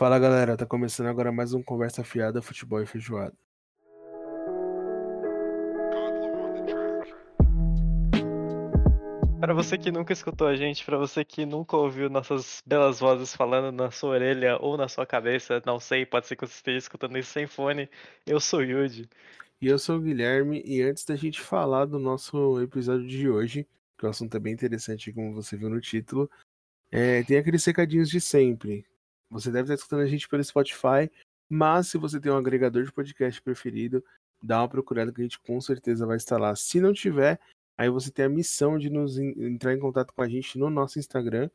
[0.00, 3.36] Fala galera, tá começando agora mais um Conversa Fiada Futebol e Feijoada.
[9.38, 13.36] Para você que nunca escutou a gente, para você que nunca ouviu nossas belas vozes
[13.36, 16.78] falando na sua orelha ou na sua cabeça, não sei, pode ser que você esteja
[16.78, 17.86] escutando isso sem fone,
[18.26, 19.06] eu sou Yuji.
[19.60, 23.68] E eu sou o Guilherme, e antes da gente falar do nosso episódio de hoje,
[23.98, 26.30] que o assunto é bem interessante, como você viu no título,
[26.90, 28.88] é, tem aqueles recadinhos de sempre.
[29.30, 31.10] Você deve estar escutando a gente pelo Spotify,
[31.48, 34.04] mas se você tem um agregador de podcast preferido,
[34.42, 36.54] dá uma procurada que a gente com certeza vai estar lá.
[36.56, 37.38] Se não tiver,
[37.78, 40.98] aí você tem a missão de nos entrar em contato com a gente no nosso
[40.98, 41.48] Instagram,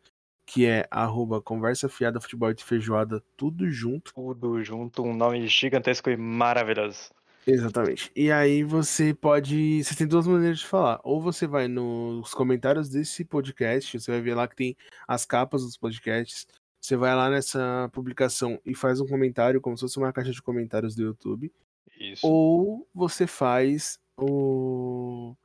[0.45, 4.13] que é arroba conversa fiada futebol de feijoada, tudo junto.
[4.13, 7.09] Tudo junto, um nome gigantesco e maravilhoso.
[7.47, 8.11] Exatamente.
[8.15, 9.83] E aí você pode.
[9.83, 10.99] Você tem duas maneiras de falar.
[11.03, 15.61] Ou você vai nos comentários desse podcast, você vai ver lá que tem as capas
[15.61, 16.47] dos podcasts.
[16.85, 20.39] Você vai lá nessa publicação e faz um comentário, como se fosse uma caixa de
[20.39, 21.51] comentários do YouTube.
[21.99, 22.27] Isso.
[22.27, 25.35] Ou você faz o.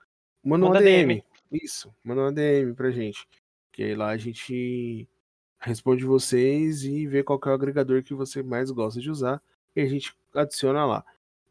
[0.45, 1.15] Manda uma Manda DM.
[1.15, 1.25] DM.
[1.65, 3.27] Isso, manda uma DM pra gente.
[3.73, 5.09] Que aí lá a gente
[5.59, 9.43] responde vocês e vê qual é o agregador que você mais gosta de usar.
[9.75, 11.03] E a gente adiciona lá.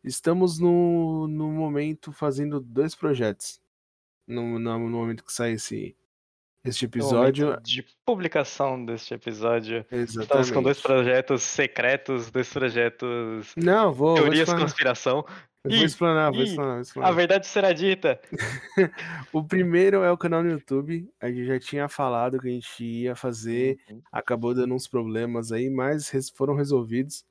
[0.03, 3.59] Estamos no, no momento fazendo dois projetos.
[4.27, 5.95] No, no, no momento que sai esse,
[6.63, 7.47] este episódio.
[7.47, 10.63] momento de publicação deste episódio, estamos com Exatamente.
[10.63, 14.61] dois projetos secretos, dois projetos Não, vou, vou teorias de explanar.
[14.65, 15.25] conspiração.
[15.65, 17.13] Eu Vou explanar, vou explanar, vou A explanar.
[17.15, 18.19] verdade será dita.
[19.33, 21.11] O primeiro é o canal no YouTube.
[21.19, 23.77] A gente já tinha falado que a gente ia fazer.
[23.89, 24.01] Uhum.
[24.09, 27.25] Acabou dando uns problemas aí, mas foram resolvidos.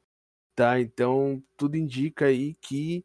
[0.55, 0.79] Tá?
[0.79, 3.03] Então, tudo indica aí que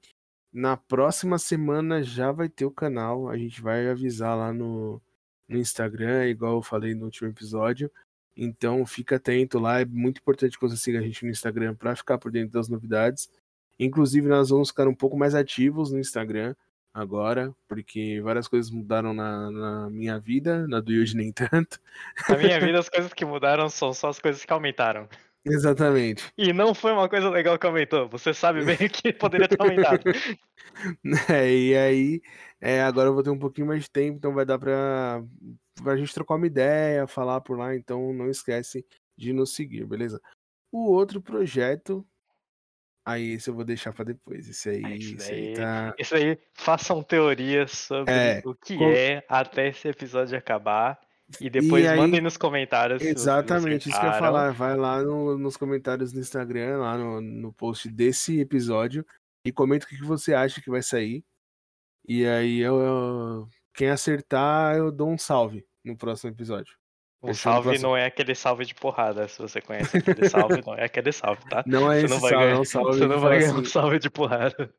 [0.52, 3.30] na próxima semana já vai ter o canal.
[3.30, 5.02] A gente vai avisar lá no,
[5.54, 7.92] no Instagram, igual eu falei no último episódio.
[8.36, 9.82] Então, fica atento lá.
[9.82, 12.68] É muito importante que você siga a gente no Instagram para ficar por dentro das
[12.68, 13.30] novidades.
[13.80, 16.56] Inclusive, nós vamos ficar um pouco mais ativos no Instagram
[16.94, 21.80] agora, porque várias coisas mudaram na, na minha vida, na do Yuji nem tanto.
[22.30, 25.08] Na minha vida, as coisas que mudaram são só as coisas que aumentaram.
[25.46, 26.32] Exatamente.
[26.38, 28.08] E não foi uma coisa legal que aumentou.
[28.10, 30.04] Você sabe bem que poderia ter aumentado.
[31.30, 32.22] É, e aí,
[32.60, 35.22] é, agora eu vou ter um pouquinho mais de tempo, então vai dar pra,
[35.84, 38.86] pra gente trocar uma ideia, falar por lá, então não esquece
[39.18, 40.22] de nos seguir, beleza?
[40.72, 42.06] O outro projeto,
[43.06, 45.94] aí esse eu vou deixar pra depois, esse aí, É isso esse aí tá...
[46.00, 51.00] Isso aí, façam teorias sobre É, o que com- é até esse episódio acabar.
[51.42, 54.52] E depois E aí- mandem nos comentários Exatamente, isso que eu ia falar.
[54.52, 59.06] Vai lá no- nos comentários do Instagram, lá no, no post desse episódio,
[59.46, 61.24] e comenta o que, você acha que vai sair.
[62.08, 66.74] E aí eu, eu- quem acertar, eu dou um salve no próximo episódio.
[67.22, 67.88] O Esse é o salve próximo.
[67.90, 69.28] não é aquele salve de porrada.
[69.30, 71.64] Se você conhece aquele salve, não é aquele salve, tá?
[71.66, 73.54] Não é Você esse não vai salve, é ganhar, um salve você não vai ganhar
[73.54, 74.76] um assim, salve de porrada.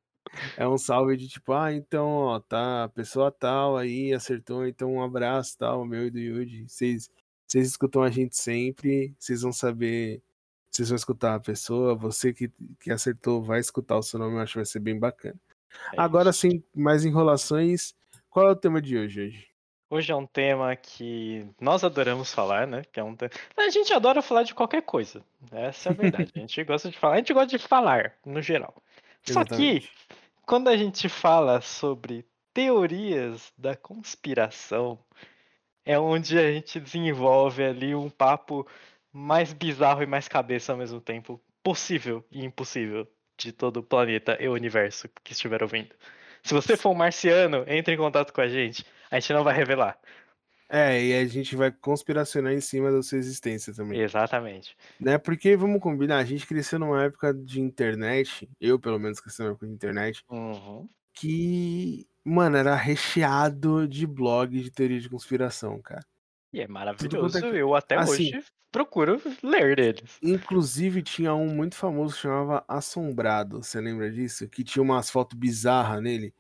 [0.56, 4.92] É um salve de tipo, ah, então, ó, tá, a pessoa tal aí acertou, então
[4.92, 6.68] um abraço, tal, meu e do Yuji.
[6.68, 7.10] Vocês,
[7.54, 10.22] escutam a gente sempre, vocês vão saber,
[10.70, 12.50] vocês vão escutar a pessoa, você que,
[12.80, 15.38] que acertou vai escutar o seu nome, eu acho que vai ser bem bacana.
[15.92, 16.40] É Agora isso.
[16.40, 17.94] sim, mais enrolações,
[18.30, 19.54] qual é o tema de hoje, hoje?
[19.90, 22.82] Hoje é um tema que nós adoramos falar, né?
[22.90, 23.30] Que é um te...
[23.56, 25.22] A gente adora falar de qualquer coisa.
[25.52, 26.32] Essa é a verdade.
[26.34, 27.14] A gente gosta de falar.
[27.14, 28.74] A gente gosta de falar, no geral.
[29.22, 29.92] Só que, Exatamente.
[30.46, 34.98] Quando a gente fala sobre teorias da conspiração,
[35.84, 38.66] é onde a gente desenvolve ali um papo
[39.12, 43.06] mais bizarro e mais cabeça ao mesmo tempo possível e impossível
[43.38, 45.94] de todo o planeta e o universo que estiver ouvindo.
[46.42, 48.84] Se você for um marciano, entre em contato com a gente.
[49.10, 49.98] A gente não vai revelar.
[50.76, 54.00] É, e a gente vai conspiracionar em cima da sua existência também.
[54.00, 54.76] Exatamente.
[54.98, 55.18] Né?
[55.18, 59.52] Porque, vamos combinar, a gente cresceu numa época de internet, eu pelo menos cresci numa
[59.52, 60.88] época de internet, Uhum.
[61.12, 66.04] que, mano, era recheado de blog de teoria de conspiração, cara.
[66.52, 67.38] E é quanto maravilhoso.
[67.38, 70.18] é que- Eu até assim- hoje procuro ler deles.
[70.20, 74.48] Inclusive, tinha um muito famoso que chamava Assombrado, você lembra disso?
[74.48, 76.34] Que tinha umas fotos bizarras nele.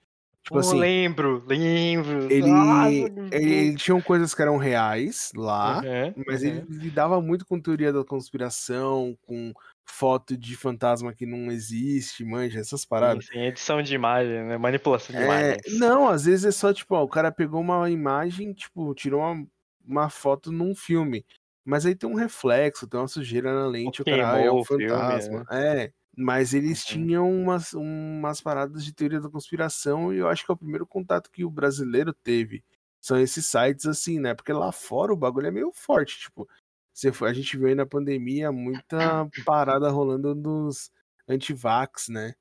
[0.44, 2.30] Tipo Eu assim, lembro, lembro.
[2.30, 6.44] ele, Nossa, ele, ele tinha coisas que eram reais lá, Uhum, mas uhum.
[6.44, 9.52] ele lidava muito com teoria da conspiração, com
[9.86, 13.22] foto de fantasma que não existe, manja, essas Sim, paradas.
[13.22, 14.56] sim, edição de imagem, né?
[14.56, 15.60] Manipulação de É, imagens.
[15.66, 19.46] não, às vezes é só, tipo, ó, o cara pegou uma imagem, tipo, tirou uma,
[19.84, 21.24] uma foto num filme.
[21.64, 24.60] Mas aí tem um reflexo, tem uma sujeira na lente, o cara ah, é um
[24.60, 25.44] o filme, fantasma.
[25.50, 27.08] É, mas eles Uhum.
[27.08, 30.86] tinham umas, umas paradas de teoria da conspiração e eu acho que é o primeiro
[30.86, 32.64] contato que o brasileiro teve.
[33.00, 34.34] São esses sites assim, né?
[34.34, 36.48] Porque lá fora o bagulho é meio forte, tipo,
[36.94, 40.90] Você a gente viu aí na pandemia muita parada rolando dos
[41.28, 42.34] antivax, né?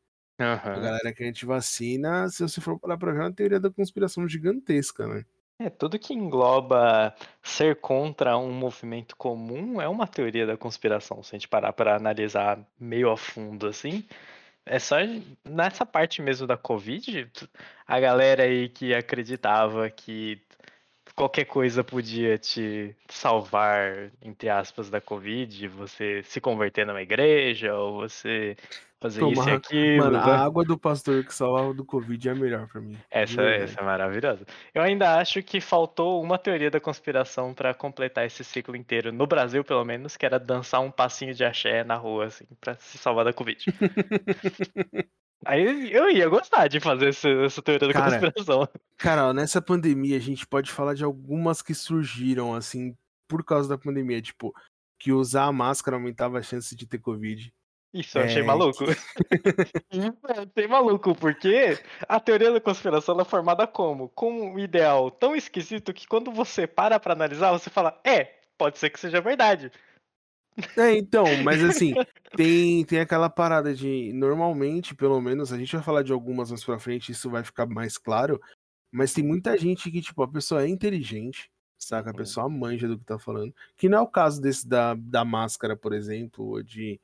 [0.73, 0.79] A Aham.
[0.79, 4.27] galera que é antivacina, se você for parar pra ver, é uma teoria da conspiração
[4.27, 5.25] gigantesca, né?
[5.63, 11.33] É, tudo que engloba ser contra um movimento comum é uma teoria da conspiração, se
[11.33, 14.03] a gente parar para analisar meio a fundo assim.
[14.65, 14.97] É só
[15.45, 17.29] nessa parte mesmo da Covid,
[17.87, 20.41] a galera aí que acreditava que
[21.15, 28.01] qualquer coisa podia te salvar, entre aspas, da Covid, você se converter numa igreja, ou
[28.01, 28.57] você
[29.03, 30.31] fazer isso e Tomar, aquilo, mano, né?
[30.31, 32.97] a água do pastor que salvava do Covid é a melhor pra mim.
[33.11, 33.63] Essa, verdade.
[33.63, 34.45] essa é maravilhosa.
[34.73, 39.27] Eu ainda acho que faltou uma teoria da conspiração pra completar esse ciclo inteiro, no
[39.27, 42.97] Brasil pelo menos, que era dançar um passinho de axé na rua, assim, pra se
[42.97, 43.65] salvar da Covid.
[45.45, 48.67] Aí eu ia gostar de fazer essa, essa teoria da Cara, conspiração.
[48.97, 52.95] Cara, nessa pandemia a gente pode falar de algumas que surgiram, assim,
[53.27, 54.21] por causa da pandemia.
[54.21, 54.53] Tipo,
[54.97, 57.53] que usar a máscara aumentava a chance de ter Covid.
[57.93, 58.83] Isso eu achei É, maluco.
[59.91, 64.09] Achei maluco, porque a teoria da conspiração ela é formada como?
[64.09, 68.79] Com um ideal tão esquisito que quando você para pra analisar, você fala, é, pode
[68.79, 69.71] ser que seja verdade.
[70.75, 71.93] É, então, mas assim,
[72.35, 74.11] tem, tem aquela parada de.
[74.13, 77.65] Normalmente, pelo menos, a gente vai falar de algumas mais pra frente, isso vai ficar
[77.67, 78.39] mais claro.
[78.91, 81.49] Mas tem muita gente que, tipo, a pessoa é inteligente,
[81.79, 82.09] saca?
[82.11, 82.17] A Uhum.
[82.17, 83.53] pessoa manja do que tá falando.
[83.75, 86.99] Que não é o caso desse da, da máscara, por exemplo, ou de.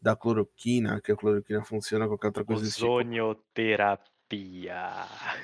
[0.00, 2.86] Da cloroquina, que a cloroquina funciona, qualquer outra coisa tipo.
[2.86, 4.00] Ozonioterapia.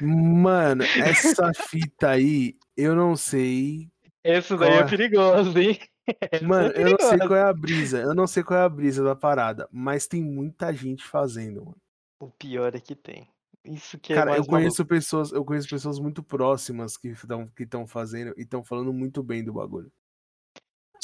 [0.00, 3.90] Mano, essa fita aí, eu não sei.
[4.24, 4.84] Esse daí é é?
[4.84, 5.78] perigoso, hein?
[6.42, 7.98] Mano, é eu não sei qual é a brisa.
[7.98, 9.68] Eu não sei qual é a brisa da parada.
[9.72, 11.76] Mas tem muita gente fazendo, mano.
[12.20, 13.28] O pior é que tem.
[13.64, 17.48] Isso que é Cara, mais eu conheço pessoas, eu conheço pessoas muito próximas que estão
[17.48, 19.90] que estão fazendo e estão falando muito bem do bagulho.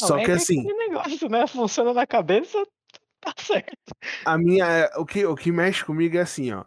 [0.00, 1.46] Não, Só é que assim, aquele negócio, né?
[1.46, 2.64] Funciona na cabeça,
[3.34, 3.94] tá certo.
[4.24, 6.64] a minha, o que o que mexe comigo é assim, ó.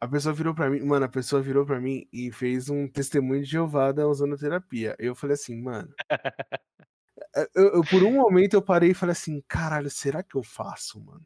[0.00, 3.42] A pessoa virou pra mim, mano, a pessoa virou pra mim e fez um testemunho
[3.42, 4.96] de Jeová da ozonoterapia.
[4.98, 5.88] Eu falei assim, mano,
[7.54, 11.00] eu, eu- por um momento eu parei e falei assim, caralho, será que eu faço,
[11.02, 11.24] mano?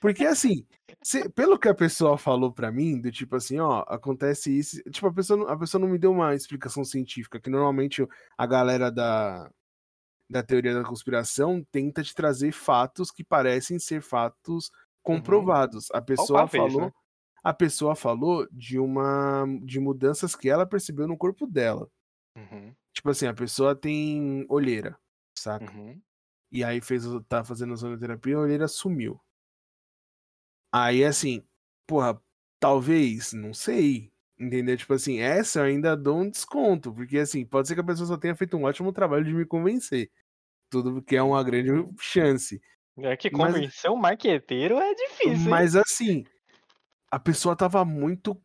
[0.00, 0.64] Porque assim,
[1.02, 5.06] se- pelo que a pessoa falou pra mim, do tipo assim, ó, acontece isso, tipo,
[5.08, 8.06] a pessoa, a pessoa não me deu uma explicação científica, que normalmente
[8.36, 9.50] a galera da,
[10.28, 14.70] da teoria da conspiração tenta te trazer fatos que parecem ser fatos
[15.02, 15.88] comprovados.
[15.92, 16.92] A pessoa falou, né?
[17.42, 21.88] a pessoa falou de uma de mudanças que ela percebeu no corpo dela.
[22.36, 24.98] Uhum, Tipo assim, a pessoa tem olheira,
[25.36, 25.72] saca?
[25.72, 26.00] uhum.
[26.50, 29.20] E aí fez, tá fazendo ozonoterapia, a olheira sumiu.
[30.72, 31.42] Aí assim,
[31.86, 32.20] porra,
[32.60, 34.12] talvez, não sei.
[34.38, 34.76] Entendeu?
[34.76, 38.06] Tipo assim, essa eu ainda dou um desconto, porque assim, pode ser que a pessoa
[38.06, 40.10] só tenha feito um ótimo trabalho de me convencer.
[40.70, 41.70] Tudo que é uma grande
[42.00, 42.60] chance.
[42.98, 45.48] É que Mas- convencer um marqueteiro é difícil, hein?
[45.48, 46.24] Mas assim,
[47.10, 48.40] a pessoa tava muito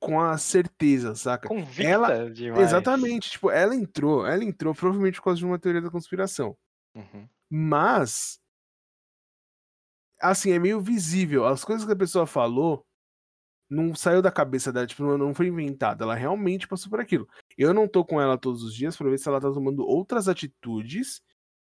[0.00, 1.48] com a certeza, saca?
[1.48, 2.62] Convicta ela- demais.
[2.62, 6.56] Exatamente, tipo, ela entrou, ela entrou provavelmente por causa de uma teoria da conspiração.
[6.94, 7.28] Uhum.
[7.50, 8.40] Mas
[10.20, 11.46] assim, é meio visível.
[11.46, 12.84] As coisas que a pessoa falou
[13.74, 16.04] não saiu da cabeça dela, tipo, não- foi inventada.
[16.04, 17.28] Ela realmente passou por aquilo.
[17.58, 20.28] Eu não tô com ela todos os dias pra ver se ela tá tomando outras
[20.28, 21.22] atitudes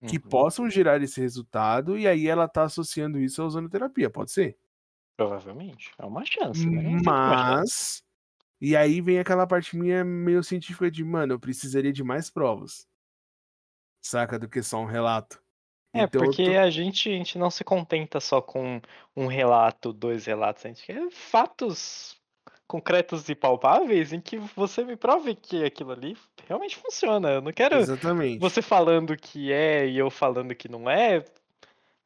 [0.06, 0.22] que Uhum.
[0.30, 4.58] possam gerar esse resultado e aí ela tá associando isso à ozonoterapia, pode ser?
[5.16, 5.92] Provavelmente.
[5.98, 6.82] É uma chance, né?
[7.04, 8.02] Mas
[8.60, 12.86] e aí vem aquela parte minha meio científica de, mano, eu precisaria de mais provas.
[14.02, 15.42] Saca do que só um relato.
[15.92, 18.80] É, Então porque a gente, a gente não se contenta só com
[19.16, 22.16] um relato, dois relatos, a gente quer fatos
[22.66, 26.16] concretos e palpáveis em que você me prove que aquilo ali
[26.46, 27.28] realmente funciona.
[27.30, 28.38] Eu não quero Exatamente.
[28.38, 31.24] você falando que é e eu falando que não é.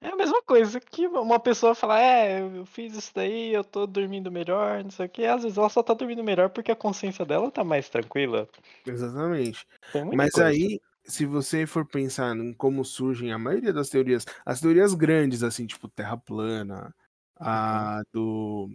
[0.00, 3.86] É a mesma coisa que uma pessoa falar, é, eu fiz isso daí, eu tô
[3.86, 5.24] dormindo melhor, não sei o que.
[5.24, 8.46] Às vezes ela só tá dormindo melhor porque a consciência dela tá mais tranquila.
[8.86, 9.66] Exatamente.
[10.14, 10.48] Mas coisa.
[10.48, 15.42] aí, se você for pensar em como surgem a maioria das teorias, as teorias grandes,
[15.42, 16.94] assim, tipo Terra plana,
[17.38, 18.68] a do.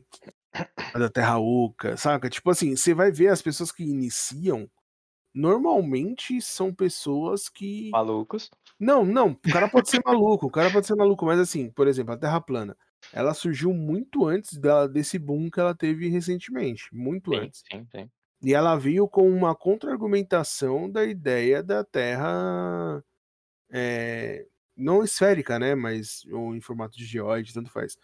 [0.94, 2.30] a da Terra Oca, saca?
[2.30, 4.70] Tipo assim, você vai ver as pessoas que iniciam,
[5.34, 7.92] normalmente são pessoas que.
[7.92, 8.50] Malucos.
[8.80, 11.88] Não, não, o cara pode ser maluco, o cara pode ser maluco, mas assim, por
[11.88, 12.78] exemplo, a Terra plana,
[13.14, 17.66] ela surgiu muito antes dela, desse boom que ela teve recentemente, muito Sim, antes.
[17.72, 18.12] sim, sim.
[18.42, 23.04] E ela veio com uma contra-argumentação da ideia da Terra
[23.72, 25.76] é, não esférica, né?
[25.76, 27.98] Mas ou em formato de geoide, tanto faz.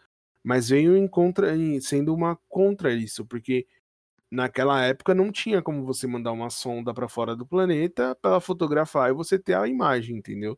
[0.43, 3.67] Mas veio em contra, em- sendo uma contra isso, porque
[4.31, 9.09] naquela época não tinha como você mandar uma sonda para fora do planeta para fotografar
[9.11, 10.57] e você ter a imagem, entendeu?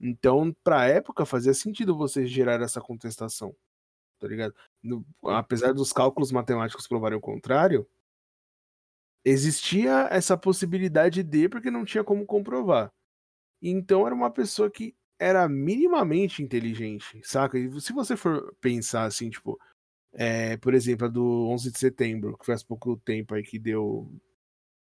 [0.00, 3.54] Então, pra época, fazia sentido você gerar essa contestação.
[4.20, 4.54] Tá ligado?
[4.82, 7.88] No- apesar dos cálculos matemáticos provarem o contrário,
[9.24, 12.90] existia essa possibilidade de, porque não tinha como comprovar.
[13.62, 17.58] Então era uma pessoa que era minimamente inteligente, saca?
[17.58, 19.58] E se você for pensar assim, tipo,
[20.12, 24.10] é, por exemplo, a do 11 de setembro, que faz pouco tempo aí que deu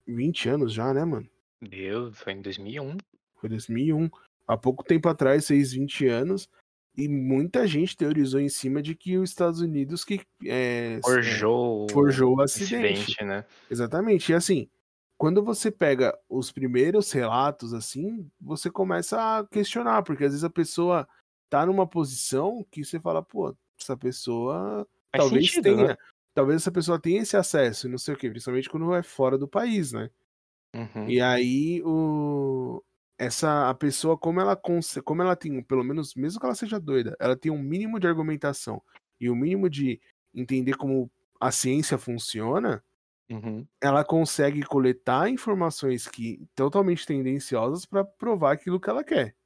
[0.06, 1.28] 20 anos já, né, mano?
[1.60, 2.96] Deus, foi em 2001.
[3.36, 4.08] Foi 2001.
[4.46, 6.48] Há pouco tempo atrás, fez 20 anos,
[6.96, 12.36] e muita gente teorizou em cima de que os Estados Unidos que é, Forjou, forjou
[12.36, 13.00] o acidente.
[13.00, 13.44] incidente, né?
[13.70, 14.30] Exatamente.
[14.30, 14.68] E assim,
[15.16, 20.50] quando você pega os primeiros relatos, assim, você começa a questionar, porque às vezes a
[20.50, 21.08] pessoa
[21.48, 25.88] tá numa posição que você fala, pô, essa pessoa Faz talvez sentido, tenha.
[25.88, 25.96] né?
[26.34, 29.38] Talvez essa pessoa tenha esse acesso e não sei o quê, principalmente quando é fora
[29.38, 30.10] do país, né?
[30.74, 31.08] Uhum.
[31.08, 32.82] E aí o
[33.18, 34.56] essa a pessoa como ela
[35.04, 38.06] como ela tem, pelo menos mesmo que ela seja doida, ela tem um mínimo de
[38.06, 38.82] argumentação
[39.20, 40.00] e o um mínimo de
[40.34, 42.82] entender como a ciência funciona,
[43.30, 43.68] Uhum.
[43.82, 49.36] ela consegue coletar informações que totalmente tendenciosas para provar aquilo que ela quer,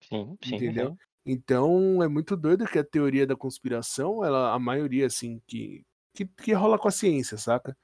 [0.00, 0.92] Sim, sim, entendeu?
[0.92, 0.98] sim.
[1.24, 6.26] Então é muito doido que a teoria da conspiração, ela a maioria assim que que,
[6.26, 7.76] que rola com a ciência, saca?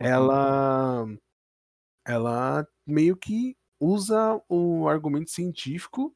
[0.00, 0.34] Uhum.
[0.34, 1.06] Ela
[2.06, 6.14] ela meio que usa o argumento científico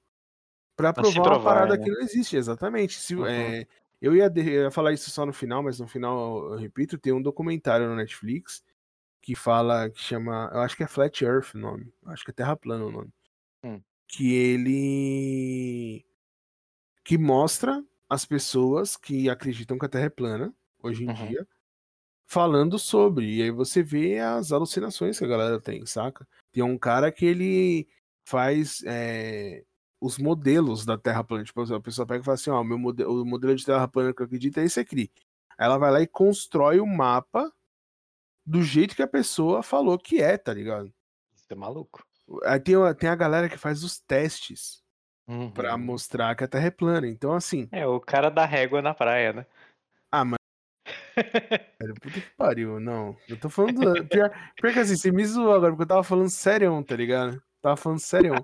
[0.77, 1.79] para Pra se provar uma provar, parada né?
[1.79, 3.00] que não existe, exatamente.
[3.00, 3.29] Se, Uhum.
[3.29, 3.67] é,
[4.00, 6.99] eu, ia de- eu ia falar isso só no final, mas no final, eu repito,
[6.99, 8.62] tem um documentário no Netflix
[9.23, 12.35] que fala, que chama, eu acho que é Flat Earth o nome, acho que é
[12.35, 13.12] Terra Plana o nome,
[13.62, 13.85] Hum.
[14.09, 16.05] que ele
[17.05, 21.12] que mostra as pessoas que acreditam que a Terra é plana hoje em Uhum.
[21.12, 21.47] dia
[22.27, 23.38] falando sobre.
[23.38, 26.27] E aí você vê as alucinações que a galera tem, saca?
[26.52, 27.88] Tem um cara que ele
[28.26, 29.64] faz é,
[30.00, 31.45] os modelos da Terra plana.
[31.45, 33.87] Tipo, a pessoa pega e fala assim: ó, o, meu modelo, o modelo de Terra
[33.88, 35.11] plana que eu acredito é esse aqui.
[35.59, 37.52] Aí ela vai lá e constrói o mapa
[38.47, 40.93] do jeito que a pessoa falou que é, tá ligado?
[41.35, 42.02] Isso é maluco.
[42.45, 44.83] Aí tem, a- tem a galera que faz os testes
[45.52, 45.85] pra Uhum.
[45.85, 47.07] mostrar que a Terra é plana.
[47.09, 49.47] Então, assim, É, o cara da régua na praia, né?
[50.11, 50.38] ah, mas.
[51.81, 53.17] Velho, puta que pariu, não.
[53.29, 53.95] Eu tô falando.
[53.95, 56.97] do- Pior, pior que assim, você me zoou agora, porque eu tava falando sério, tá
[56.97, 57.43] ligado?
[57.61, 58.35] Tava falando sério.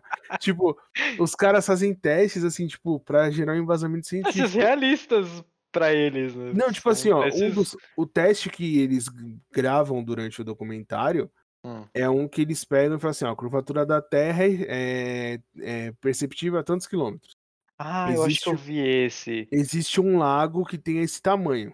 [0.41, 0.77] tipo,
[1.19, 4.59] os caras fazem testes, assim, tipo, pra gerar um embasamento Testes científico.
[4.63, 6.53] realistas pra eles, né?
[6.55, 9.07] Não, tipo assim, ó, um testes- dos, o teste que eles
[9.53, 11.31] gravam durante o documentário
[11.65, 11.85] Hum.
[11.95, 15.93] é um que eles pegam e falam assim, ó, a curvatura da Terra é, é
[16.01, 17.35] perceptível a tantos quilômetros.
[17.79, 19.49] Ah, eu acho que eu Existe- vi esse.
[19.51, 21.73] Existe um lago que tem esse tamanho.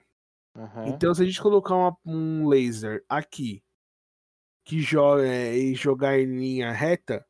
[0.56, 0.88] Aham.
[0.88, 3.62] Então, se a gente colocar uma- um laser aqui
[4.64, 7.26] que joga e jogar em linha reta,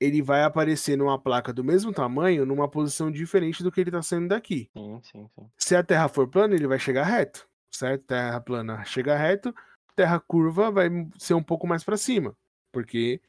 [0.00, 4.00] ele vai aparecer numa placa do mesmo tamanho, numa posição diferente do que ele está
[4.02, 4.70] saindo daqui.
[4.76, 5.50] Sim, sim, sim.
[5.58, 8.04] Se a Terra for plana, ele vai chegar reto, certo?
[8.06, 9.52] Terra plana chega reto,
[9.96, 12.36] Terra curva vai ser um pouco mais para cima,
[12.72, 13.20] porque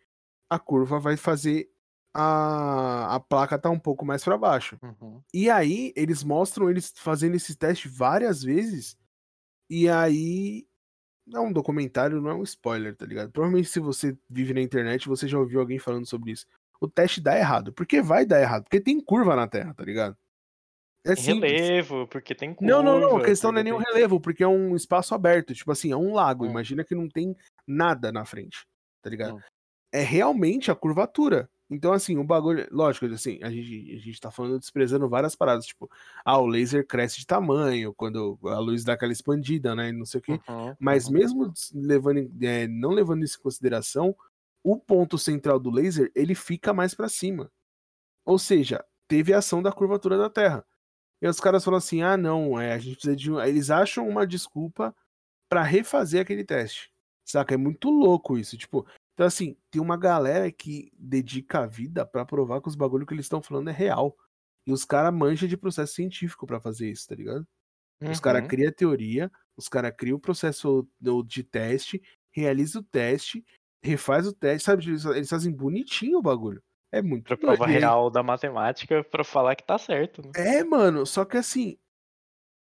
[0.49, 1.69] a curva vai fazer
[2.19, 4.77] a, a placa estar um pouco mais para baixo.
[4.81, 5.21] Uhum.
[5.33, 8.97] E aí, eles mostram eles fazendo esse teste várias vezes.
[9.69, 10.67] E aí.
[11.31, 13.31] É um documentário, não é um spoiler, tá ligado?
[13.31, 16.47] Provavelmente, se você vive na internet, você já ouviu alguém falando sobre isso.
[16.81, 17.71] O teste dá errado.
[17.71, 18.63] Por que vai dar errado?
[18.63, 20.17] Porque tem curva na Terra, tá ligado?
[21.05, 22.73] É relevo, porque tem curva.
[22.73, 23.17] Não, não, não.
[23.17, 25.53] A questão não é porque nem um tem- relevo, porque é um espaço aberto.
[25.53, 26.45] Tipo assim, é um lago.
[26.45, 26.49] Hum.
[26.49, 27.35] Imagina que não tem
[27.67, 28.65] nada na frente,
[29.03, 29.35] tá ligado?
[29.35, 29.41] Hum.
[29.91, 31.47] É realmente a curvatura.
[31.69, 32.67] Então, assim, o bagulho.
[32.71, 35.65] Lógico, assim, a gente, a gente tá falando desprezando várias paradas.
[35.67, 35.89] Tipo,
[36.25, 39.91] ah, o laser cresce de tamanho quando a luz dá aquela expandida, né?
[39.91, 40.39] Não sei o quê.
[40.47, 41.13] Uhum, Mas uhum.
[41.13, 44.15] mesmo levando, é, não levando isso em consideração,
[44.63, 47.51] o ponto central do laser ele fica mais para cima.
[48.25, 50.65] Ou seja, teve a ação da curvatura da Terra.
[51.21, 53.31] E os caras falam assim: ah, não, é, a gente precisa de.
[53.31, 54.95] um-" Eles acham uma desculpa
[55.49, 56.91] para refazer aquele teste.
[57.25, 57.53] Saca?
[57.53, 58.57] É muito louco isso.
[58.57, 58.87] Tipo,
[59.19, 63.13] então assim, tem uma galera que dedica a vida para provar que os bagulho que
[63.13, 64.15] eles estão falando é real.
[64.65, 67.45] E os caras manjam de processo científico para fazer isso, tá ligado?
[68.01, 68.47] Os caras Uhum.
[68.47, 70.87] criam a teoria, os caras criam o processo
[71.27, 73.43] de teste, realiza o teste,
[73.83, 74.87] refaz o teste, sabe?
[74.87, 76.63] Eles, fazem bonitinho o bagulho.
[76.89, 80.21] É muito Pra prova real da matemática pra falar que tá certo.
[80.21, 80.31] Né?
[80.59, 81.77] É, mano, só que assim,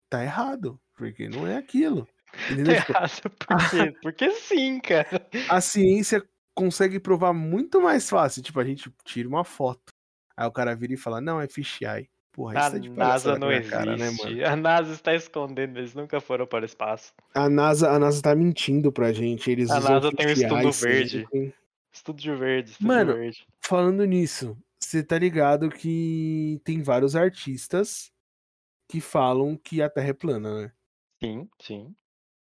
[0.10, 2.08] tá errado, porque não é aquilo.
[2.28, 2.76] Tá Entendeu?
[2.76, 3.98] Tipo, errado, por quê?
[4.02, 5.28] Porque sim, cara.
[5.50, 6.22] a ciência
[6.58, 8.42] consegue provar muito mais fácil.
[8.42, 9.94] Tipo, a gente tira uma foto.
[10.36, 12.10] Aí o cara vira e fala, não, é fisheye.
[12.32, 14.44] Porra, A isso é de NASA não a minha cara, né, existe.
[14.44, 17.12] a NASA está escondendo, eles nunca foram para o espaço.
[17.34, 19.50] A NASA, a NASA tá mentindo pra gente.
[19.50, 21.20] Eles A NASA tem um estudo fisheye verde.
[21.32, 21.56] sempre.
[21.92, 23.48] Estúdio verde, estúdio Mano, verde.
[23.60, 28.12] Falando nisso, você tá ligado que tem vários artistas
[28.88, 30.72] que falam que a Terra é plana, né?
[31.24, 31.96] Sim, sim.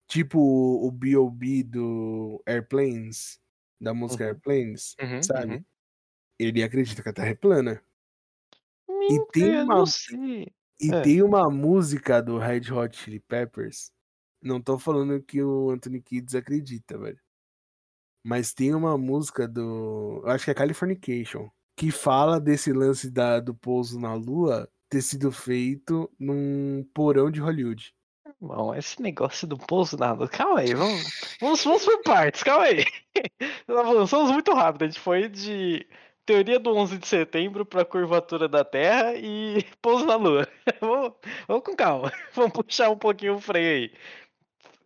[0.07, 1.63] Tipo o B.O.B.
[1.65, 3.41] do Airplanes,
[3.81, 4.29] da música Uhum.
[4.29, 5.59] Airplanes, Uhum, sabe?
[5.59, 5.65] uhum.
[6.39, 7.83] Ele acredita que a Terra é plana.
[9.09, 9.85] E tem uma
[10.81, 10.95] e É.
[10.95, 13.91] tem uma música do Red Hot Chili Peppers.
[14.43, 17.21] Não tô falando que o Anthony Kids acredita, velho.
[18.25, 23.41] Mas tem uma música do, eu acho que é Californication, que fala desse lance da,
[23.41, 27.95] do pouso na Lua ter sido feito num porão de Hollywood.
[28.41, 30.29] Irmão, esse negócio do pouso na lua.
[30.29, 32.85] Calma aí, vamos, vamos, vamos por partes, calma aí.
[33.67, 34.83] Nós avançamos muito rápido.
[34.83, 35.87] A gente foi de
[36.27, 40.47] teoria do 11 de setembro para curvatura da Terra e pouso na lua.
[40.81, 41.13] Vamos,
[41.49, 42.13] vamos com calma.
[42.35, 43.95] Vamos puxar um pouquinho o freio aí.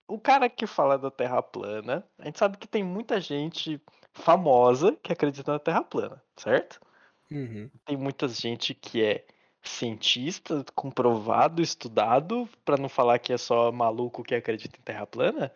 [0.06, 3.80] O cara que fala da Terra plana, a gente sabe que tem muita gente
[4.12, 6.80] famosa que acredita na Terra plana, certo?
[7.30, 7.70] Uhum.
[7.84, 9.24] Tem muita gente que é
[9.62, 15.52] cientista, comprovado, estudado, para não falar que é só maluco que acredita em terra plana,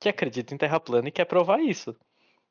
[0.00, 1.94] que acredita em terra plana e quer provar isso.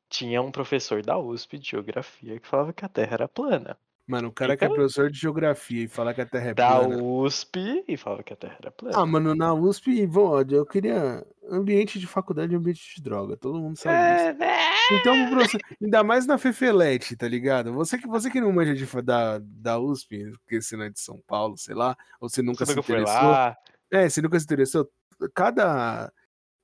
[0.08, 3.78] Tinha um professor da USP de geografia que falava que a Terra era plana.
[4.06, 6.54] Mano, o cara que é Então- professor de geografia e fala que a Terra é
[6.54, 7.02] Da plana.
[7.02, 8.98] USP e falava que a Terra era plana.
[8.98, 13.58] Ah, mano, na USP, bom, eu queria ambiente de faculdade e ambiente de droga, todo
[13.60, 14.28] mundo sabe disso.
[14.28, 14.61] é, né?
[14.90, 17.72] Então, professor, ainda mais na Fefelete, tá ligado?
[17.72, 21.00] Você que, você que não manja de, da, da USP, porque você não é de
[21.00, 23.14] São Paulo, sei lá, ou você nunca Você se interessou.
[23.14, 23.56] lá.
[23.90, 24.90] É, você nunca se interessou.
[25.34, 26.12] Cada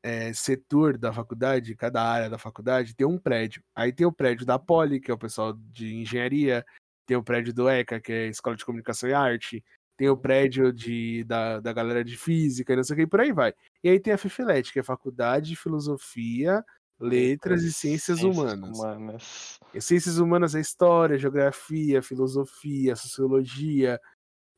[0.02, 3.62] é, setor da faculdade, cada área da faculdade tem um prédio.
[3.74, 6.64] Aí tem o prédio da Poli, que é o pessoal de engenharia,
[7.06, 9.64] tem o prédio do ECA, que é a Escola de Comunicação e Arte,
[9.96, 13.06] tem o prédio de, da, da galera de física e não sei o que, e
[13.06, 13.52] por aí vai.
[13.82, 16.64] E aí tem a FEFELET, que é Faculdade de Filosofia,
[17.00, 18.78] Letras e Ciências Humanas.
[18.78, 19.60] humanas.
[19.72, 24.00] E ciências humanas é história, geografia, filosofia, sociologia,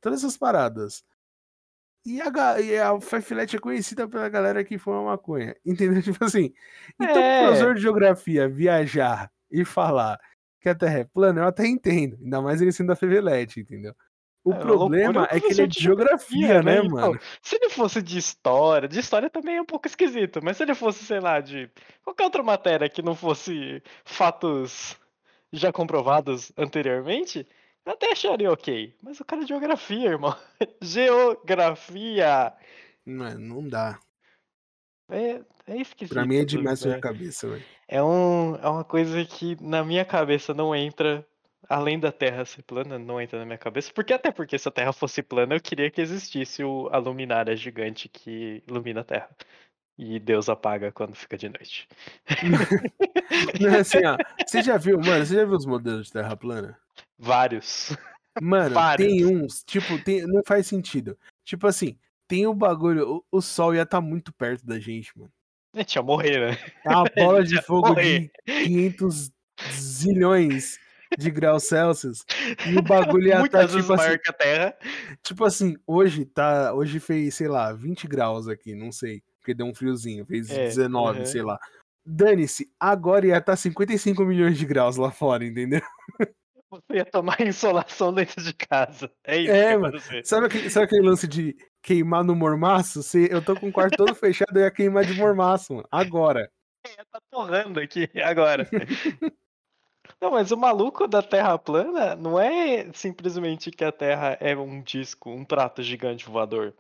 [0.01, 1.03] todas essas paradas.
[2.07, 5.55] E a, e a FEFELET é conhecida pela galera que fuma maconha.
[5.67, 6.03] Entendeu?
[6.03, 6.53] Tipo assim.
[6.99, 7.43] Então, É.
[7.43, 10.19] o professor de geografia viajar e falar
[10.61, 12.17] que a Terra é plana, eu até entendo.
[12.23, 13.95] Ainda mais ele sendo da FEFELET, entendeu?
[14.43, 17.21] O É, problema é que ele é de de geografia, né, Então, mano?
[17.43, 20.75] Se ele fosse de história, de história também é um pouco esquisito, mas se ele
[20.75, 21.71] fosse, sei lá, de
[22.03, 24.97] qualquer outra matéria que não fosse fatos
[25.53, 27.47] já comprovados anteriormente,
[27.85, 28.95] eu até acharia ok.
[29.03, 30.35] Mas o cara é geografia, irmão.
[30.81, 32.53] Geografia.
[33.05, 33.99] Não, não dá.
[35.11, 36.15] É, é esquisito.
[36.15, 36.93] Pra mim é demais né?
[36.93, 37.65] sua cabeça, velho.
[37.89, 41.27] É, um, é uma coisa que na minha cabeça não entra,
[41.71, 43.93] além da Terra ser plana, não entra na minha cabeça.
[43.95, 47.55] Porque até porque se a Terra fosse plana, eu queria que existisse o, a luminária
[47.55, 49.31] gigante que ilumina a Terra.
[49.97, 51.87] E Deus apaga quando fica de noite.
[53.61, 54.17] Não assim, ó.
[54.45, 56.77] Você já viu, mano, você já viu os modelos de Terra plana?
[57.17, 57.97] Vários.
[58.41, 59.09] Mano, Vários.
[59.09, 61.19] tem uns, tipo, tem, não faz sentido.
[61.45, 65.31] Tipo assim, tem o bagulho, o, o sol ia estar muito perto da gente, mano.
[65.75, 66.59] A gente ia morrer, né?
[66.85, 69.31] É uma bola de fogo de 500
[69.73, 70.79] zilhões
[71.19, 72.25] de graus Celsius.
[72.67, 74.77] E o bagulho ia estar, vezes tipo assim, maior que a Terra.
[75.23, 79.67] tipo assim, hoje tá, hoje fez, sei lá, 20 graus aqui, não sei, porque deu
[79.67, 81.27] um friozinho, fez É, 19, aham.
[81.27, 81.59] sei lá.
[82.05, 85.83] Dane-se, agora ia estar 55 milhões de graus lá fora, entendeu?
[86.71, 89.11] Você ia tomar insolação dentro de casa.
[89.25, 89.99] É isso É, mano.
[90.25, 93.03] Sabe aquele, sabe aquele lance de queimar no mormaço?
[93.03, 95.89] Se eu tô com o quarto todo fechado, eu ia queimar de mormaço, mano.
[95.91, 96.51] Agora.
[97.11, 98.69] tá torrando aqui agora.
[100.21, 104.81] Não, mas o maluco da Terra plana não é simplesmente que a Terra é um
[104.83, 106.75] disco, um prato gigante voador.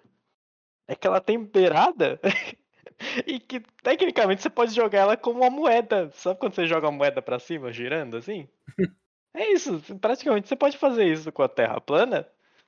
[0.88, 2.20] É que ela tem beirada
[3.26, 6.10] e que tecnicamente você pode jogar ela como uma moeda.
[6.14, 8.48] Sabe quando você joga a moeda pra cima, girando assim?
[9.36, 12.26] É isso, praticamente você pode fazer isso com a Terra plana.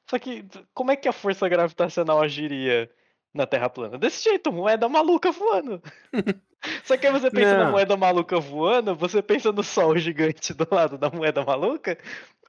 [0.08, 0.44] Só que
[0.74, 2.90] como é que a força gravitacional agiria
[3.32, 3.98] na Terra plana?
[3.98, 5.82] Desse jeito, moeda maluca voando.
[6.84, 7.72] Só que aí você pensa na Não.
[7.72, 11.98] moeda maluca voando, você pensa no sol gigante do lado da moeda maluca,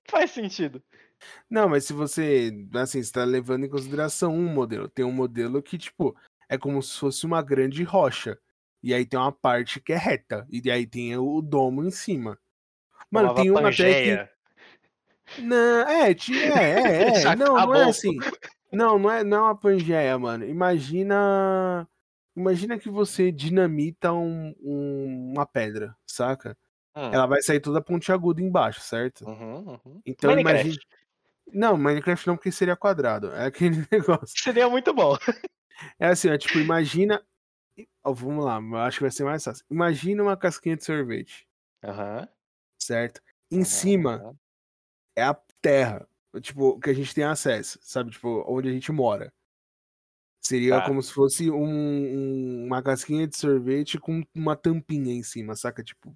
[0.05, 0.81] faz sentido.
[1.49, 4.87] Não, mas se você, assim, você tá levando em consideração um modelo.
[4.89, 6.15] Tem um modelo que, tipo,
[6.49, 8.37] é como se fosse uma grande rocha.
[8.81, 10.45] E aí tem uma parte que é reta.
[10.51, 12.37] E aí tem o domo em cima.
[13.09, 15.41] Mano, Falava tem uma até que.
[15.41, 17.35] Não, é, é, é, é.
[17.35, 18.17] Não, não é assim.
[18.73, 20.45] Não, não é, não é uma pangeia, mano.
[20.45, 21.87] Imagina.
[22.35, 26.57] Imagina que você dinamita um- um- uma pedra, saca?
[26.95, 27.11] Hum.
[27.13, 29.23] Ela vai sair toda pontiaguda embaixo, certo?
[29.27, 30.01] Uhum, uhum.
[30.05, 30.61] Então Minecraft.
[30.65, 30.81] imagina.
[31.53, 33.31] Não, Minecraft não, porque seria quadrado.
[33.33, 34.33] É aquele negócio.
[34.35, 35.15] Seria muito bom.
[35.99, 37.21] É assim, ó, tipo, imagina.
[38.03, 39.65] Ó, vamos lá, acho que vai ser mais fácil.
[39.69, 41.47] Imagina uma casquinha de sorvete,
[41.83, 42.27] Aham.
[42.79, 43.21] certo?
[43.51, 44.35] Em cima
[45.15, 46.07] é a terra.
[46.41, 48.11] Tipo, que a gente tem acesso, sabe?
[48.11, 49.31] Tipo, onde a gente mora.
[50.41, 50.87] Seria Tá.
[50.87, 55.81] como se fosse um- um- uma casquinha de sorvete com uma tampinha em cima, saca?
[55.83, 56.13] Tipo,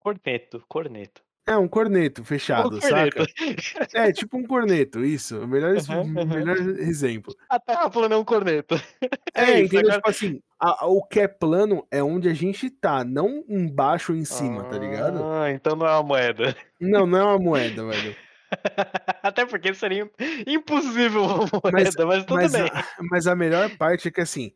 [0.00, 1.22] Corneto, corneto.
[1.44, 3.24] é um corneto Um fechado, corneto.
[3.24, 3.88] saca?
[3.94, 5.40] É, tipo um corneto, isso.
[5.40, 6.04] O melhor, aham.
[6.26, 7.34] melhor exemplo.
[7.48, 8.74] A terra plana é um corneto.
[9.34, 9.80] É, É entendeu?
[9.80, 13.44] agora- Tipo assim, a- a- o que é plano é onde a gente tá, não
[13.48, 15.22] embaixo ou em cima, tá ligado?
[15.24, 16.56] Ah, então não é uma moeda.
[16.80, 18.16] Não, não é uma moeda, velho.
[19.22, 20.10] Até porque seria
[20.46, 21.22] impossível
[21.72, 22.70] moeda, mas, tudo Mas bem.
[22.72, 24.52] a, mas a melhor parte é que assim,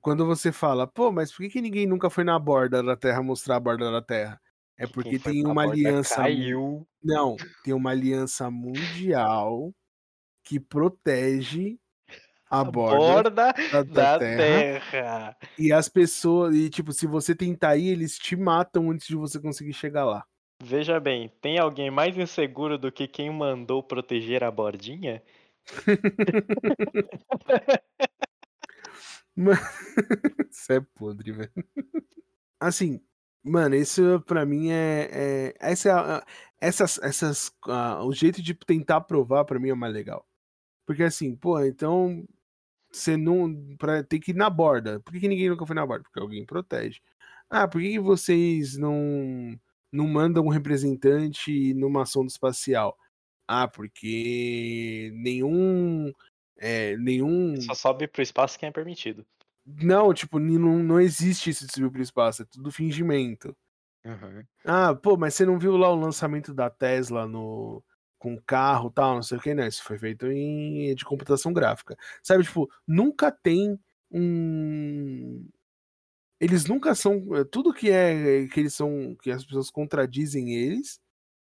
[0.00, 3.22] quando você fala, pô, mas por que, que ninguém nunca foi na borda da Terra
[3.22, 4.40] mostrar a borda da Terra?
[4.76, 6.16] É porque tem uma aliança.
[6.16, 6.86] Caiu.
[7.02, 9.72] Não, tem uma aliança mundial
[10.44, 11.78] que protege
[12.50, 15.36] a A borda, borda da, da da terra, terra.
[15.58, 19.40] e as pessoas, e tipo, se você tentar ir, eles te matam antes de você
[19.40, 20.24] conseguir chegar lá.
[20.62, 25.20] Veja bem, tem alguém mais inseguro do que quem mandou proteger a bordinha?
[30.50, 31.52] Isso é podre, velho.
[32.60, 33.00] Assim,
[33.42, 35.50] mano, isso pra mim é.
[35.50, 36.24] é- essa
[36.60, 36.98] essas.
[37.02, 40.26] essas ah, o jeito de tentar provar pra mim é mais legal.
[40.86, 42.26] Porque assim, pô, então.
[42.92, 43.54] Você não.
[43.78, 45.00] Pra, tem que ir na borda.
[45.00, 46.04] Por que, que ninguém nunca foi na borda?
[46.04, 47.00] Porque alguém protege.
[47.50, 49.58] Ah, por que, que vocês não.
[49.92, 52.96] Não mandam um representante numa sonda espacial?
[53.46, 56.12] Ah, porque nenhum.
[56.58, 57.60] É, nenhum.
[57.60, 59.24] Só sobe pro espaço quem é permitido.
[59.64, 63.54] Não, tipo, não, não existe esse subir pro espaço, é tudo fingimento.
[64.64, 67.82] Ah, pô, mas você não viu lá o lançamento da Tesla no
[68.18, 69.68] com carro e tal, não sei o que, né?
[69.68, 71.96] Isso foi feito em de computação gráfica.
[72.22, 73.78] Sabe, tipo, nunca tem
[74.10, 75.46] um
[76.40, 81.00] eles nunca são é, tudo que é que eles são que as pessoas contradizem eles,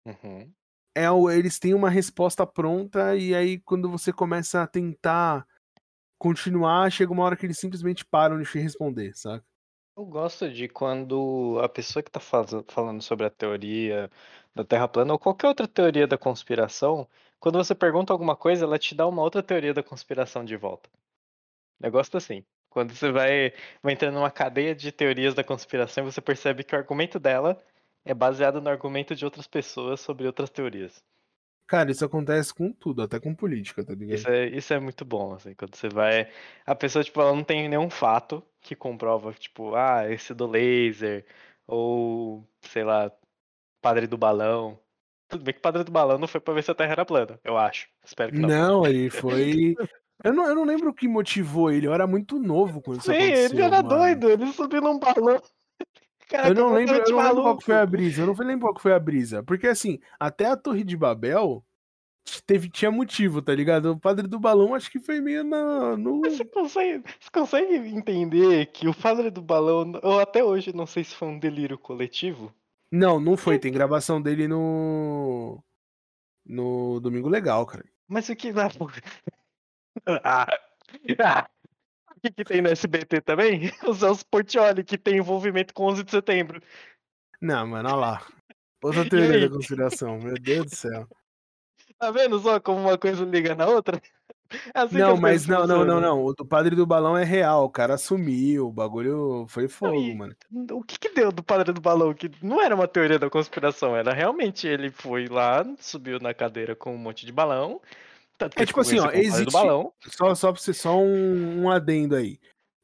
[0.06, 0.56] Uhum.
[0.96, 5.46] é eles têm uma resposta pronta e aí quando você começa a tentar
[6.20, 9.46] continuar, chega uma hora que eles simplesmente param de te responder, saca?
[9.96, 14.10] Eu gosto de quando a pessoa que tá faz- falando sobre a teoria
[14.56, 17.08] da Terra plana ou qualquer outra teoria da conspiração,
[17.40, 20.90] quando você pergunta alguma coisa, ela te dá uma outra teoria da conspiração de volta.
[21.82, 22.46] Eu gosto assim.
[22.70, 26.78] Quando você vai, vai entrando numa cadeia de teorias da conspiração, você percebe que o
[26.78, 27.62] argumento dela
[28.06, 31.04] é baseado no argumento de outras pessoas sobre outras teorias.
[31.68, 34.18] Cara, isso acontece com tudo, até com política, tá ligado?
[34.18, 36.28] Isso é, isso é muito bom, assim, quando você vai.
[36.66, 41.26] A pessoa, tipo, ela não tem nenhum fato que comprova, tipo, ah, esse do laser,
[41.68, 43.12] ou, sei lá,
[43.82, 44.80] padre do balão.
[45.28, 47.06] Tudo bem que o padre do balão não foi pra ver se a Terra era
[47.06, 47.88] plana, eu acho.
[48.04, 48.50] Espero que não.
[48.50, 49.76] Não, ele foi.
[50.24, 53.12] Eu não, eu não lembro o que motivou ele, eu era muito novo quando isso
[53.12, 53.46] Sim, aconteceu.
[53.52, 53.90] ele era mano.
[53.90, 55.42] doido, ele subiu num balão.
[56.30, 58.22] Cara, Eu não lembro, eu não lembro qual que foi a brisa.
[58.22, 59.42] Eu não lembro qual que foi a brisa.
[59.42, 61.66] Porque assim, até a Torre de Babel
[62.46, 63.92] teve, tinha motivo, tá ligado?
[63.92, 66.20] O padre do balão acho que foi meio na, no.
[66.20, 70.86] Mas Você consegue, você consegue entender que o padre do balão, eu até hoje não
[70.86, 72.54] sei se foi um delírio coletivo?
[72.92, 73.58] Não, não foi.
[73.58, 75.64] Tem gravação dele no.
[76.46, 77.86] No Domingo Legal, cara.
[78.08, 78.52] Mas o que.
[80.24, 80.48] Ah,
[81.24, 81.50] ah,
[82.16, 83.72] o que, que tem no SBT também?
[83.88, 86.62] O Celso Portioli, que tem envolvimento com 11 de setembro.
[87.42, 88.28] Não, mano, olha lá.
[88.84, 91.08] Outra teoria da conspiração, meu Deus do céu.
[91.98, 94.02] Tá vendo só como uma coisa liga na outra?
[94.74, 96.24] É assim não, as mas não, não, não, não.
[96.24, 97.66] O do padre do balão é real.
[97.66, 98.68] O cara sumiu.
[98.68, 100.36] O bagulho foi fogo, e- mano.
[100.72, 102.14] O que, que deu do padre do balão?
[102.14, 106.76] Que não era uma teoria da conspiração, era realmente ele foi lá, subiu na cadeira
[106.76, 107.80] com um monte de balão.
[108.40, 109.52] Tanto É tipo assim, ó, existe-.
[110.08, 112.40] Só, só pra você, só um, um adendo aí.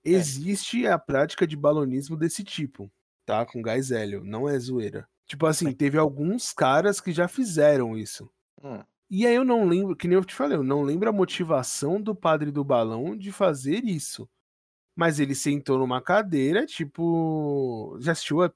[0.05, 0.09] É.
[0.11, 2.91] Existe a prática de balonismo desse tipo,
[3.25, 3.45] tá?
[3.45, 4.23] Com gás hélio.
[4.23, 5.07] Não é zoeira.
[5.25, 8.29] Tipo assim, teve alguns caras que já fizeram isso.
[8.61, 8.83] Hum.
[9.09, 11.99] E aí eu não lembro, que nem eu te falei, eu não lembro a motivação
[12.01, 14.29] do padre do balão de fazer isso.
[14.95, 17.97] Mas ele sentou numa cadeira, tipo.
[17.99, 18.55] Já assistiu Up?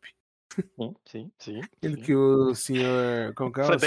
[0.77, 1.61] Sim, sim, sim.
[1.81, 3.33] Ele que o senhor.
[3.35, 3.79] Como que é o senhor-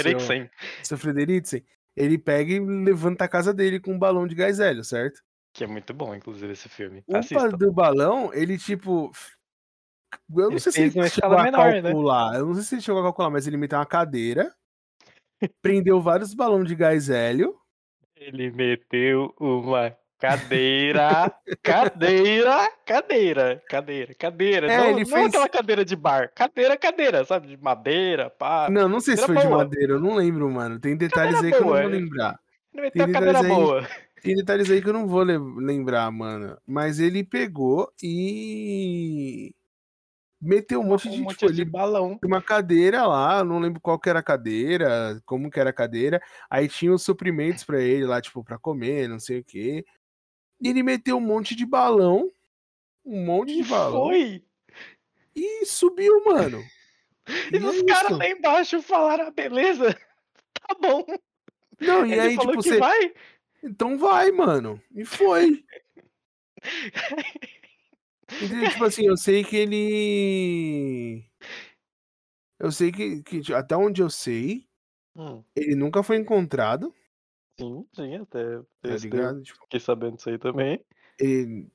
[0.97, 1.63] Frederiksen.
[1.95, 5.21] Ele pega e levanta a casa dele com um balão de gás hélio, certo?
[5.53, 7.03] Que é muito bom, inclusive, esse filme.
[7.07, 7.49] O Assistam.
[7.49, 9.11] do balão, ele tipo.
[10.29, 11.81] Eu não Ele sei se ele chegou a menor, né?
[11.81, 12.35] calcular.
[12.35, 14.53] Eu não sei se ele chegou a calcular, mas ele meteu uma cadeira,
[15.61, 17.55] prendeu vários balões de gás hélio.
[18.15, 24.67] Ele meteu uma cadeira, cadeira, cadeira, cadeira, cadeira.
[24.71, 26.31] É, não, ele não fez- aquela cadeira de bar.
[26.33, 27.47] Cadeira, cadeira, sabe?
[27.47, 28.69] De madeira, pá.
[28.69, 29.63] Não, não sei se foi cadeira de boa.
[29.65, 30.79] madeira, eu não lembro, mano.
[30.79, 31.93] Tem detalhes Cadeira aí que eu não boa, vou é.
[31.93, 32.39] lembrar.
[32.73, 33.87] Ele meteu Tem a cadeira aí- boa.
[34.23, 36.57] Tem detalhes aí que eu não vou le- lembrar, mano.
[36.65, 39.53] Mas ele pegou e.
[40.41, 42.17] meteu um monte Um de, monte tipo, de ele balão.
[42.23, 46.21] uma cadeira lá, não lembro qual que era a cadeira, como que era a cadeira.
[46.49, 49.83] Aí tinha os suprimentos pra ele lá, tipo, pra comer, não sei o quê.
[50.63, 52.31] E ele meteu um monte de balão,
[53.05, 54.43] um monte de balão foi.
[55.35, 56.63] e subiu, mano.
[57.51, 59.93] E, E os é caras lá embaixo falaram, ah, beleza,
[60.53, 61.05] tá bom.
[61.79, 62.77] Não, e Ele aí, falou tipo, que você.
[62.79, 63.13] vai.
[63.61, 64.81] Então vai, mano.
[64.95, 65.63] E foi.
[68.41, 68.69] Entendeu?
[68.69, 71.25] Tipo assim, eu sei que ele.
[72.59, 74.65] Eu sei que, que tipo, até onde eu sei,
[75.15, 76.93] Hum, ele nunca foi encontrado,
[77.59, 79.41] sim, sim, até tá ligado?
[79.41, 80.83] Tipo, fiquei sabendo disso aí também.
[81.19, 81.69] ele,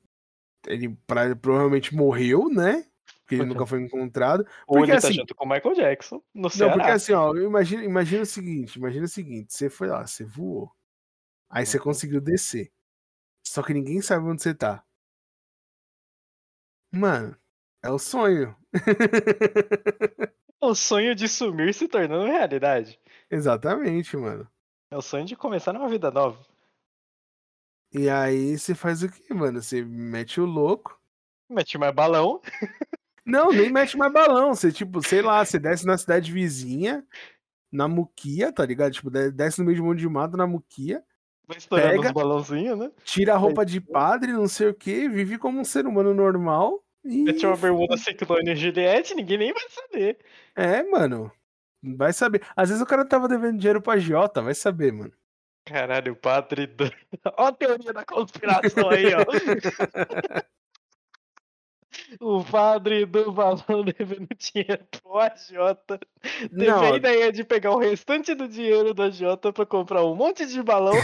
[0.66, 2.86] ele pra- provavelmente morreu, né?
[3.22, 4.46] Porque ele nunca foi encontrado.
[4.66, 6.72] Ou Porque ele tá assim, junto com o Michael Jackson, no não, Ceará.
[6.72, 10.70] porque assim, ó, imagina, imagina o seguinte, imagina o seguinte, você foi lá, você voou.
[11.50, 11.84] Aí você Uhum.
[11.84, 12.72] conseguiu descer.
[13.46, 14.84] Só que ninguém sabe onde você tá.
[16.92, 17.36] Mano,
[17.82, 18.54] é o sonho.
[20.60, 22.96] O sonho de sumir se tornando realidade.
[23.30, 24.46] Exatamente, mano.
[24.90, 26.38] É o sonho de começar uma vida nova.
[27.92, 29.62] E aí você faz o quê, mano?
[29.62, 30.98] Você mete o louco.
[31.48, 32.40] Mete mais balão.
[33.24, 34.55] Não, nem mete mais balão.
[34.55, 37.07] Você, tipo, sei lá, você desce na cidade vizinha,
[37.70, 38.92] na Muquia, tá ligado?
[38.92, 41.05] Tipo, de- desce no meio de um monte de mato na Muquia,
[41.46, 42.09] Vai estourando Pega.
[42.09, 42.92] os balãozinhos, né?
[43.05, 46.85] tira a roupa de padre, não sei o quê, vive como um ser humano normal.
[47.03, 47.22] E.
[47.22, 50.18] Mete uma bermuda ciclone Juliette, ninguém nem vai saber.
[50.55, 51.33] É, mano.
[51.82, 52.44] Vai saber.
[52.56, 55.12] Às vezes o cara tava devendo dinheiro pra Jota, vai saber, mano.
[55.64, 56.84] Caralho, o padre do...
[57.36, 59.24] Ó a teoria da conspiração aí, ó.
[62.20, 65.98] O padre do balão devendo dinheiro pro agiota.
[66.22, 70.46] Teve a ideia de pegar o restante do dinheiro do agiota pra comprar um monte
[70.46, 70.94] de balão,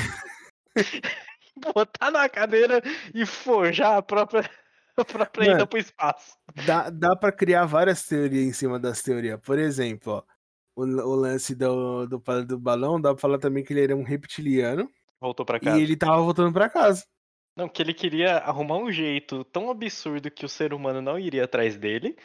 [1.75, 2.83] botar na cadeira
[3.15, 4.49] e forjar a própria,
[4.97, 5.59] a própria Mano.
[5.59, 6.37] ida pro espaço.
[6.67, 9.41] dá, dá pra criar várias teorias em cima das teorias.
[9.41, 10.34] Por exemplo, ó,
[10.77, 14.03] o, o lance do, do, do balão, dá pra falar também que ele era um
[14.03, 15.79] reptiliano Voltou pra casa.
[15.79, 17.05] e ele tava voltando pra casa.
[17.57, 21.45] Não, que ele queria arrumar um jeito tão absurdo que o ser humano não iria
[21.45, 22.17] atrás dele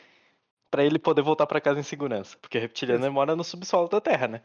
[0.72, 2.38] pra ele poder voltar pra casa em segurança.
[2.42, 4.42] Porque o reptiliano mora no subsolo da Terra, né?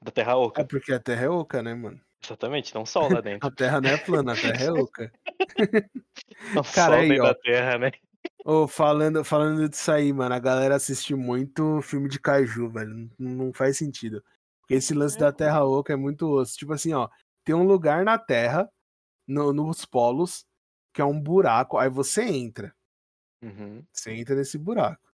[0.00, 0.64] Da Terra É Oca.
[0.64, 2.00] porque a Terra é oca, né, mano?
[2.24, 3.50] Exatamente, não sol lá A dentro.
[3.50, 5.12] Terra não é plana, a Terra é oca.
[6.54, 7.24] Não Cara, sol aí, ó.
[7.24, 7.90] da Terra, né?
[8.44, 13.10] Ô, falando, falando disso aí, mano, a galera assiste muito filme de Kaiju, velho.
[13.18, 14.22] Não, não faz sentido.
[14.60, 16.56] Porque esse lance da Terra Oca é muito osso.
[16.56, 17.08] Tipo assim, ó,
[17.44, 18.70] tem um lugar na Terra,
[19.28, 20.46] no- nos polos,
[20.94, 22.74] que é um buraco, aí você entra.
[23.42, 23.84] Uhum.
[23.92, 25.08] Você entra nesse buraco.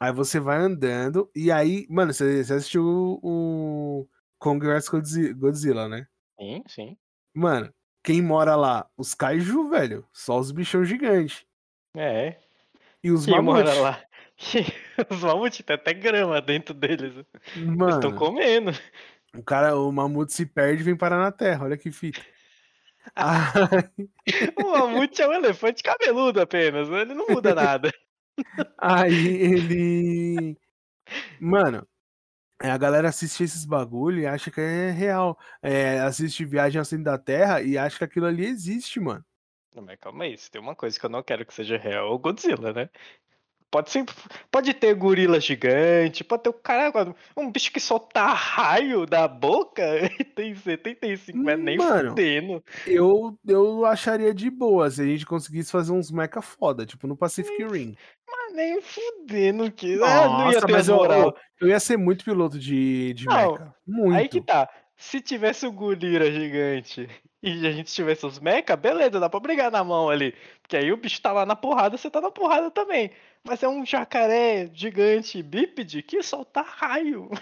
[0.00, 4.08] Aí você vai andando, e aí, mano, você, você assistiu o, o
[4.38, 6.06] Kong vs Godzi- Godzilla, né?
[6.38, 6.98] Sim, sim.
[7.34, 7.72] Mano,
[8.04, 8.88] quem mora lá?
[8.96, 10.06] Os kaiju, velho.
[10.12, 11.44] Só os bichão gigantes.
[11.98, 12.38] É.
[13.02, 13.76] E os Quem mora mamutes.
[13.76, 14.04] lá?
[15.10, 17.14] Os mamutes tem até grama dentro deles.
[17.78, 18.70] Eles estão Mano, comendo.
[19.34, 21.64] o cara, o mamute se perde e vem parar na terra.
[21.64, 22.24] Olha que fita.
[24.56, 27.00] O mamute é um elefante cabeludo apenas, né?
[27.02, 27.92] ele não muda nada.
[28.78, 30.58] aí ele.
[31.40, 31.88] Mano,
[32.60, 35.38] a galera assiste esses bagulho e acha que é real.
[35.62, 39.24] É, assiste Viagem ao Centro da Terra e acha que aquilo ali existe, mano.
[39.78, 42.08] Não, mas calma aí, se tem uma coisa que eu não quero que seja real,
[42.08, 42.90] é o Godzilla, né?
[43.70, 44.14] Pode sempre.
[44.50, 47.14] Pode ter gorila gigante, pode ter o.
[47.36, 49.82] Um bicho que solta raio da boca
[50.18, 52.08] e tem 75 metros, nem Mano.
[52.08, 52.64] fudendo.
[52.86, 57.16] Eu, eu acharia de boa se a gente conseguisse fazer uns mecha foda, tipo no
[57.16, 57.94] Pacific Rim.
[58.26, 59.94] Mas nem fudendo que.
[60.02, 61.36] ah, não ia Nossa, ter mas as eu, moral.
[61.60, 63.74] eu ia ser muito piloto de, de Não, mecha.
[63.86, 64.16] Muito.
[64.16, 64.68] Aí que tá.
[64.96, 67.08] Se tivesse o gorila gigante
[67.42, 70.34] e a gente tivesse os mecha, beleza, dá pra brigar na mão ali.
[70.60, 73.10] Porque aí o bicho tá lá na porrada, você tá na porrada também.
[73.44, 77.38] Mas é um jacaré gigante bípede que solta raio da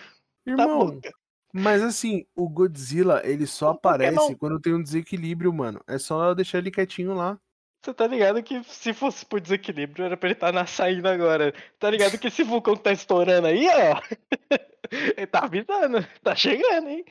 [0.64, 1.00] Irmão,
[1.52, 3.94] mas assim, o Godzilla, ele só Pokémon.
[3.94, 5.80] aparece quando tem um desequilíbrio, mano.
[5.87, 7.40] É só deixar ele quietinho lá.
[7.82, 11.54] Você tá ligado que se fosse por desequilíbrio era pra ele estar na saída agora.
[11.78, 14.02] Tá ligado que esse vulcão que tá estourando aí, ó.
[15.16, 17.04] ele tá avisando, tá chegando, hein?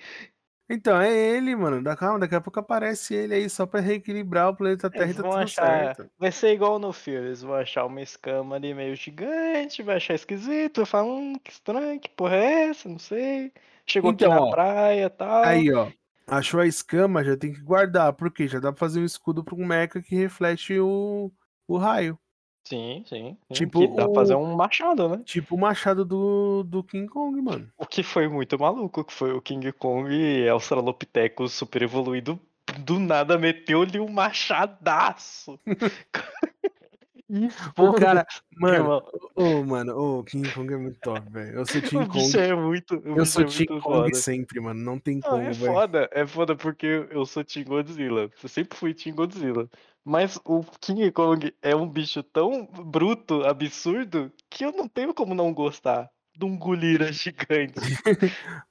[0.69, 1.81] Então, é ele, mano.
[1.83, 5.13] Da calma, daqui a pouco aparece ele aí só pra reequilibrar o planeta Terra e
[5.13, 5.95] tá tudo achar.
[5.95, 6.09] certo.
[6.17, 10.13] Vai ser igual no filme, eles vão achar uma escama ali meio gigante, vai achar
[10.15, 12.89] esquisito, vai falar, hum, que estranho, que porra é essa?
[12.89, 13.53] Não sei.
[13.85, 15.65] Chegou Então, aqui na ó, praia e tal.
[15.65, 15.91] Aí, ó.
[16.27, 18.13] Achou a escama, já tem que guardar.
[18.13, 21.31] Porque já dá pra fazer um escudo pra um mecha que reflete o,
[21.67, 22.19] o raio.
[22.67, 23.37] Sim, sim.
[23.47, 25.21] sim, Tipo que dá pra fazer um machado, né?
[25.23, 27.69] Tipo o machado do, do King Kong, mano.
[27.77, 30.09] O que foi muito maluco, que foi o King Kong
[30.49, 32.39] Australopithecus super evoluído,
[32.79, 35.59] do nada meteu-lhe um machadaço.
[37.29, 37.47] E
[37.77, 38.25] O cara,
[38.57, 39.03] mano,
[39.35, 41.59] ô, mano, ô, King Kong é muito top, velho.
[41.59, 42.37] Eu sou bicho Kong.
[42.39, 44.15] é muito, Eu sou é muito Kong foda.
[44.15, 44.79] sempre, mano.
[44.79, 45.55] Não tem é como, velho.
[45.55, 48.29] foda, é foda porque eu sou Team Godzilla.
[48.41, 49.69] Eu sempre fui Team Godzilla.
[50.05, 55.33] Mas o King Kong é um bicho tão bruto, absurdo, que eu não tenho como
[55.33, 57.73] não gostar de um gorila gigante.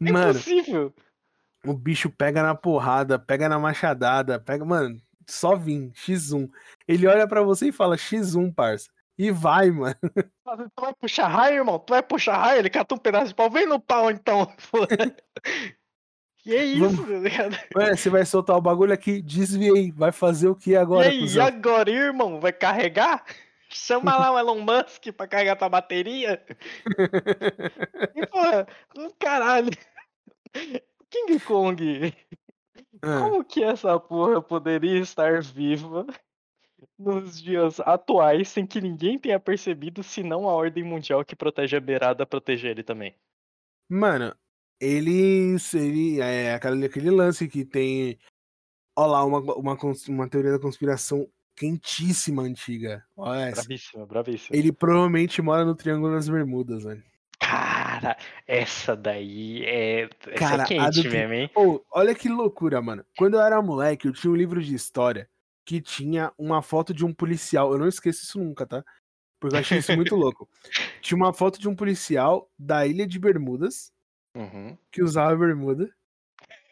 [0.06, 0.94] É Mano, impossível.
[1.66, 6.48] o bicho pega na porrada, pega na machadada, pega, mano, só vim, X1.
[6.86, 8.88] Ele olha pra você e fala X1, parça.
[9.18, 9.94] E vai, mano.
[10.76, 11.78] Tu vai puxar raio, irmão?
[11.78, 12.58] Tu vai puxar raio?
[12.60, 13.50] Ele cata um pedaço de pau.
[13.50, 14.46] Vem no pau, então.
[16.46, 17.56] E é isso, Vamos- tá ligado?
[17.76, 19.90] Ué, você vai soltar o bagulho aqui, desviei.
[19.92, 22.38] Vai fazer o que agora, e aí, e agora, irmão?
[22.40, 23.24] Vai carregar?
[23.70, 26.44] Chama lá o Elon Musk pra carregar tua bateria.
[28.14, 29.70] E, porra, um caralho.
[31.10, 32.14] King Kong,
[33.02, 36.06] Ah, como que essa porra poderia estar viva
[36.98, 41.80] nos dias atuais sem que ninguém tenha percebido, senão a ordem mundial que protege a
[41.80, 43.16] beirada proteger ele também?
[43.88, 44.34] Mano,
[44.80, 48.18] ele, ele é aquele, aquele lance que tem.
[48.96, 49.76] Ó lá, uma, uma,
[50.08, 53.04] uma teoria da conspiração quentíssima antiga.
[53.16, 53.62] Olha essa.
[53.62, 54.56] Bravíssimo, bravíssimo.
[54.56, 57.02] Ele provavelmente mora no Triângulo das Bermudas, velho.
[57.40, 60.08] Cara, essa daí é.
[60.28, 61.50] Essa Cara, é a do quente que- mesmo, hein?
[61.54, 63.04] Ô, olha que loucura, mano.
[63.16, 65.28] Quando eu era moleque, eu tinha um livro de história
[65.66, 67.72] que tinha uma foto de um policial.
[67.72, 68.84] Eu não esqueço isso nunca, tá?
[69.40, 70.48] Porque eu achei isso muito louco.
[71.00, 73.92] Tinha uma foto de um policial da ilha de Bermudas,
[74.34, 74.76] Uhum.
[74.90, 75.88] que usava bermuda.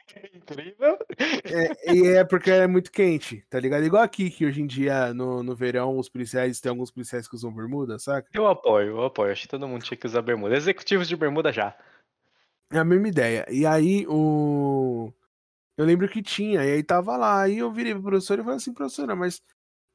[0.35, 0.99] Incrível.
[1.19, 3.85] É, e é porque é muito quente, tá ligado?
[3.85, 7.35] Igual aqui, que hoje em dia, no, no verão, os policiais, tem alguns policiais que
[7.35, 8.29] usam bermuda, saca?
[8.33, 9.33] Eu apoio, eu apoio.
[9.33, 10.57] Acho que todo mundo tinha que usar bermuda.
[10.57, 11.77] Executivos de bermuda já.
[12.71, 13.47] É a mesma ideia.
[13.51, 15.13] E aí, o.
[15.77, 17.43] Eu lembro que tinha, e aí tava lá.
[17.43, 19.41] Aí eu virei pro professor e falei assim, professora, mas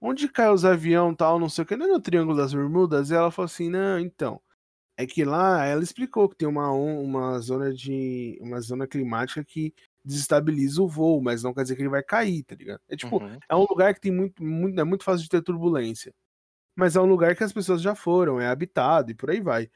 [0.02, 3.10] onde cai os aviões tal, não sei o que, não é no Triângulo das Bermudas?
[3.12, 4.42] E ela falou assim, não, então.
[4.98, 8.38] É que lá ela explicou que tem uma, uma zona de.
[8.42, 12.44] uma zona climática que desestabiliza o voo, mas não quer dizer que ele vai cair,
[12.44, 12.82] tá ligado?
[12.90, 13.38] É tipo, Uhum.
[13.48, 14.80] é um lugar que tem muito, muito.
[14.80, 16.14] É muito fácil de ter turbulência.
[16.76, 19.70] Mas é um lugar que as pessoas já foram, é habitado e por aí vai.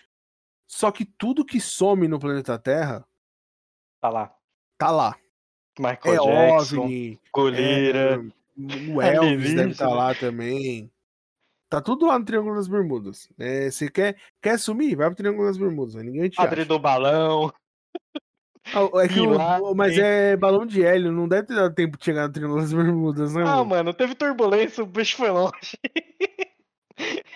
[0.68, 3.06] Só que tudo que some no planeta Terra
[4.00, 4.36] Tá lá.
[4.78, 5.16] tá lá.
[5.78, 7.20] Michael É Jackson, OVNI,
[7.56, 8.18] é,
[8.92, 9.90] o Elvis deve estar alienígena.
[9.90, 10.92] lá também.
[11.72, 13.30] Tá tudo lá no Triângulo das Bermudas.
[13.40, 14.94] É, Você quer, quer sumir?
[14.98, 15.96] Vai pro Triângulo das Bermudas.
[15.96, 16.68] aí Ninguém te Padre acha.
[16.68, 17.50] do balão.
[18.74, 22.04] Ah, é que o- mas é balão de hélio, não deve ter dado tempo de
[22.04, 23.66] chegar no Triângulo das Bermudas, né, Ah, mano?
[23.68, 25.78] mano, teve turbulência, o bicho foi longe.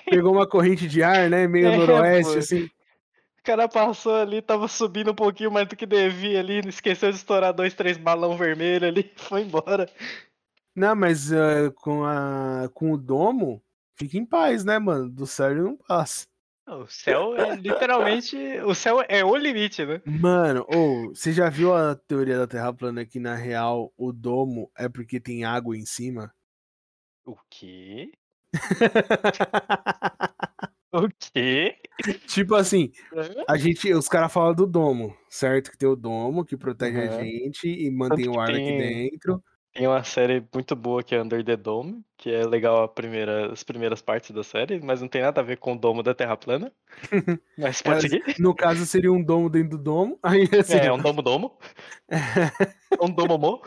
[0.10, 1.48] Pegou uma corrente de ar, né?
[1.48, 2.40] Meio É, noroeste, pô.
[2.40, 2.64] assim.
[2.66, 7.16] O cara passou ali, tava subindo um pouquinho mais do que devia ali, esqueceu de
[7.18, 9.90] estourar dois, três balão vermelho ali, foi embora.
[10.76, 13.62] Não, mas ah, com, a, com o domo,
[13.96, 15.10] fica em paz, né, mano?
[15.10, 16.26] Do céu não passa.
[16.68, 18.36] O céu é literalmente.
[18.66, 20.02] O céu é o limite, né?
[20.06, 24.72] Mano, ou você já viu a teoria da Terra plana que na real o domo
[24.78, 26.34] é porque tem água em cima?
[27.26, 28.12] O quê?
[30.92, 31.78] O quê?
[32.28, 32.92] tipo assim,
[33.48, 35.72] a gente, os caras falam do domo, certo?
[35.72, 37.26] Que tem o domo que protege a Aham.
[37.26, 39.44] gente e mantém que o ar aqui tem- dentro.
[39.76, 43.52] Tem uma série muito boa que é Under the Dome, que é legal a primeira,
[43.52, 46.16] as primeiras partes da série, mas não tem nada a ver com o domo da
[46.16, 46.72] Terra plana.
[47.58, 48.40] Mas pode Elas- seguir.
[48.42, 50.18] No caso seria um domo dentro do domo.
[50.24, 51.58] Aí assim, É, é um domo domo.
[53.02, 53.62] um domomô.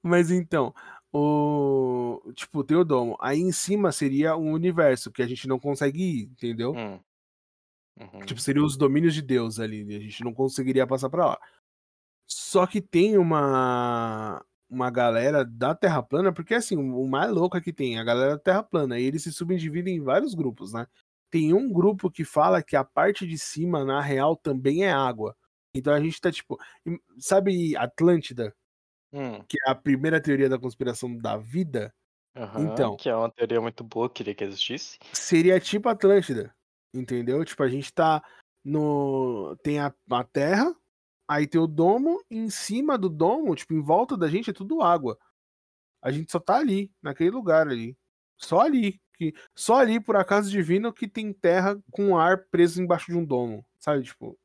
[0.00, 0.72] Mas então,
[1.12, 3.16] o tipo, tem o domo.
[3.20, 6.72] Aí em cima seria um universo que a gente não consegue ir, entendeu?
[6.72, 7.00] Hum.
[8.00, 8.20] Uhum.
[8.20, 11.38] Tipo, seriam os domínios de Deus ali, e a gente não conseguiria passar pra lá.
[12.30, 17.60] Só que tem uma uma galera da Terra plana, porque assim, o mais louco é
[17.60, 20.86] que tem a galera da Terra plana, e eles se subdividem em vários grupos, né?
[21.28, 25.36] Tem um grupo que fala que a parte de cima, na real, também é água.
[25.74, 26.56] Então a gente tá tipo,
[27.18, 28.54] sabe Atlântida,
[29.12, 29.42] Hum.
[29.48, 31.92] que é a primeira teoria da conspiração da vida?
[32.36, 32.96] Aham, Então.
[32.96, 34.98] Que é uma teoria muito boa, queria que existisse.
[35.12, 36.54] seria tipo Atlântida,
[36.94, 37.44] entendeu?
[37.44, 38.22] Tipo, a gente tá
[38.64, 39.56] no.
[39.64, 40.72] Tem a, a Terra,
[41.30, 44.52] aí tem o domo, e em cima do domo, tipo, em volta da gente é
[44.52, 45.16] tudo água.
[46.02, 47.96] A gente só tá ali, naquele lugar ali.
[48.36, 49.00] Só ali.
[49.14, 53.24] Que, só ali, por acaso divino, que tem terra com ar preso embaixo de um
[53.24, 53.64] domo.
[53.78, 54.36] Sabe, tipo.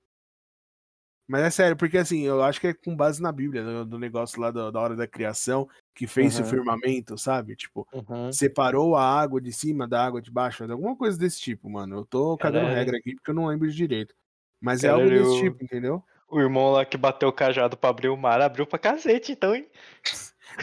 [1.27, 3.97] Mas é sério, porque assim, eu acho que é com base na Bíblia, do, do
[3.99, 6.49] negócio lá da, da hora da criação, que fez o Uhum.
[6.49, 7.55] firmamento, sabe?
[7.55, 8.31] Tipo, Uhum.
[8.31, 11.95] separou a água de cima da água de baixo, alguma coisa desse tipo, mano.
[11.95, 14.13] Eu tô cagando regra aqui porque eu não lembro direito.
[14.61, 16.03] Mas é Caralho, algo desse tipo, entendeu?
[16.29, 19.55] O irmão lá que bateu o cajado pra abrir o mar, abriu pra cacete, então,
[19.55, 19.69] hein?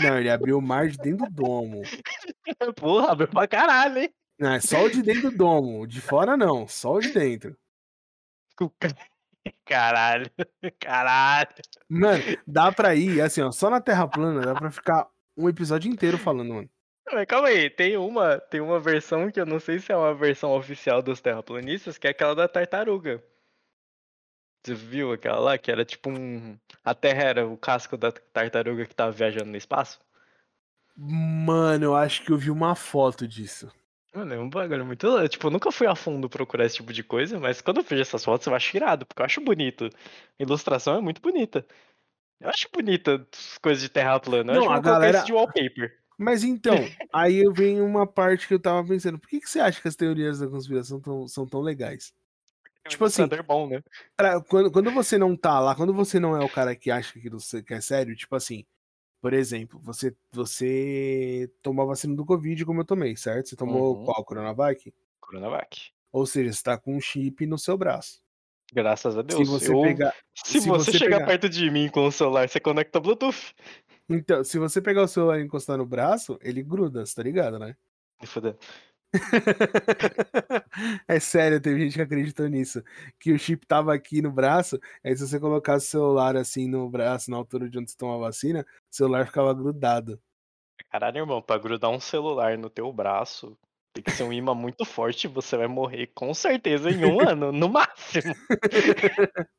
[0.01, 1.83] Não, ele abriu o mar de dentro do domo.
[2.77, 4.15] Porra, abriu pra caralho, hein?
[4.39, 5.87] Não, é só o de dentro do domo.
[5.87, 7.57] De fora não, só o de dentro.
[9.65, 10.31] Caralho,
[10.79, 11.49] caralho.
[11.89, 15.91] Mano, dá pra ir, assim, ó, só na Terra plana dá pra ficar um episódio
[15.91, 16.71] inteiro falando, mano.
[17.13, 20.15] Mas calma aí, tem uma, tem uma versão que eu não sei se é uma
[20.15, 23.23] versão oficial dos terraplanistas, que é aquela da tartaruga.
[24.63, 25.59] Você viu aquela lá?
[25.59, 26.57] Que era tipo um.
[26.85, 29.99] A Terra era o casco da tartaruga que tava viajando no espaço?
[30.97, 33.71] Mano, eu acho que eu vi uma foto disso.
[34.15, 35.29] Mano, é um bagulho muito.
[35.29, 38.03] Tipo, eu nunca fui a fundo procurar esse tipo de coisa, mas quando eu vejo
[38.03, 39.87] essas fotos eu acho irado, porque eu acho bonito.
[39.87, 41.67] A ilustração é muito bonita.
[42.39, 44.53] Eu acho bonita as coisas de terra plana.
[44.53, 45.99] Eu Não, acho a galera- isso de wallpaper.
[46.19, 46.75] Mas então,
[47.13, 49.89] aí eu venho uma parte que eu tava pensando, por que, que você acha que
[49.89, 52.13] as teorias da conspiração tão, são tão legais?
[52.89, 53.83] Tipo assim, bom, né?
[54.17, 57.13] Pra- quando, quando você não tá lá, quando você não é o cara que acha
[57.19, 58.65] que se- que é sério, tipo assim,
[59.21, 63.49] por exemplo, você, você tomou a vacina do Covid como eu tomei, certo?
[63.51, 64.05] Você tomou Uhum.
[64.05, 64.25] qual?
[64.25, 64.93] Coronavac?
[65.21, 65.91] Coronavac.
[66.11, 68.21] Ou seja, você tá com um chip no seu braço.
[68.75, 69.49] Graças a Se Deus.
[69.49, 70.15] você eu- pegar.
[70.35, 73.55] Se, se você, você chegar pegar- perto de mim com o celular, você conecta Bluetooth.
[74.09, 77.59] Então, se você pegar o celular e encostar no braço, ele gruda, você tá ligado,
[77.59, 77.77] né?
[78.21, 78.59] Me fudendo.
[81.09, 82.83] é sério, tem gente que acreditou nisso.
[83.19, 86.89] Que o chip tava aqui no braço, aí se você colocasse o celular assim no
[86.89, 88.61] braço, na altura de onde você toma a vacina,
[88.91, 90.21] o celular ficava grudado.
[90.91, 93.57] Caralho, irmão, pra grudar um celular no teu braço,
[93.95, 97.53] tem que ser um imã muito forte você vai morrer com certeza em um ano,
[97.53, 98.35] no máximo.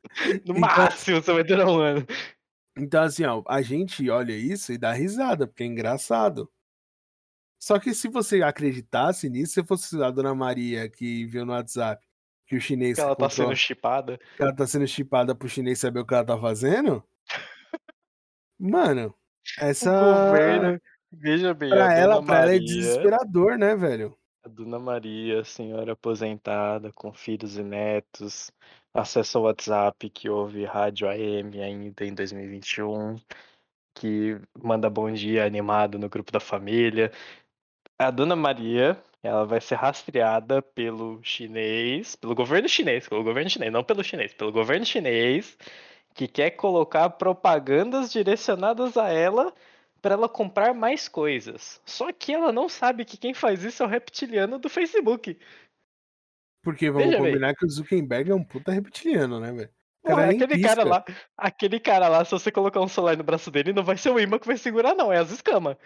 [0.46, 2.06] No Então- máximo você vai durar um ano.
[2.78, 6.48] Então, assim, ó, a gente olha isso e dá risada, porque é engraçado.
[7.64, 12.06] Só que se você acreditasse nisso, se fosse a Dona Maria que viu no WhatsApp
[12.46, 14.18] que o chinês Que ela tá comprou- sendo chipada.
[14.36, 17.02] que ela tá sendo chipada pro chinês saber o que ela tá fazendo,
[18.60, 19.16] mano,
[19.62, 19.90] essa.
[19.92, 24.18] O governo, veja bem, Pra a ela, Dona pra ela é Maria, desesperador, né, velho?
[24.46, 28.52] a Dona Maria, senhora aposentada, com filhos e netos,
[28.94, 33.16] acessa o WhatsApp, que ouve rádio AM ainda em 2021,
[33.96, 37.10] que manda bom dia animado no grupo da família.
[38.00, 43.72] A Dona Maria, ela vai ser rastreada pelo chinês, pelo governo chinês, pelo governo chinês,
[43.72, 45.58] não pelo chinês, pelo governo chinês,
[46.14, 49.54] que quer colocar propagandas direcionadas a ela
[50.02, 51.82] para ela comprar mais coisas.
[51.86, 55.40] Só que ela não sabe que quem faz isso é o reptiliano do Facebook.
[56.62, 57.32] Porque vamos Veja bem.
[57.32, 59.70] combinar que o Zuckerberg é um puta reptiliano, né, velho?
[60.06, 61.06] Cara nem aquele cara lá,
[61.38, 64.20] aquele cara lá, se você colocar um celular no braço dele, não vai ser o
[64.20, 65.78] imã que vai segurar, não, é as escamas.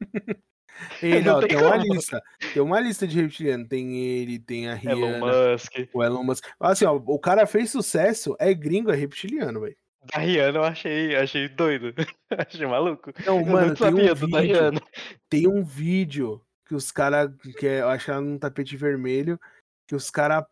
[1.02, 2.22] Ele, não ó, tem tem uma lista.
[2.52, 3.68] Tem uma lista de reptiliano.
[3.68, 5.72] Tem ele, tem a Elon Rihanna, Musk.
[5.92, 6.44] o Elon Musk.
[6.58, 9.76] Assim, ó, o cara fez sucesso, é gringo, é reptiliano, velho.
[10.12, 11.94] Da Rihanna eu achei, achei doido.
[12.30, 13.12] achei maluco.
[13.26, 14.82] Não, eu mano, não tem um do vídeo.
[15.28, 19.38] Tem um vídeo que os caras, que é, eu acho que ela num tapete vermelho,
[19.86, 20.44] que os caras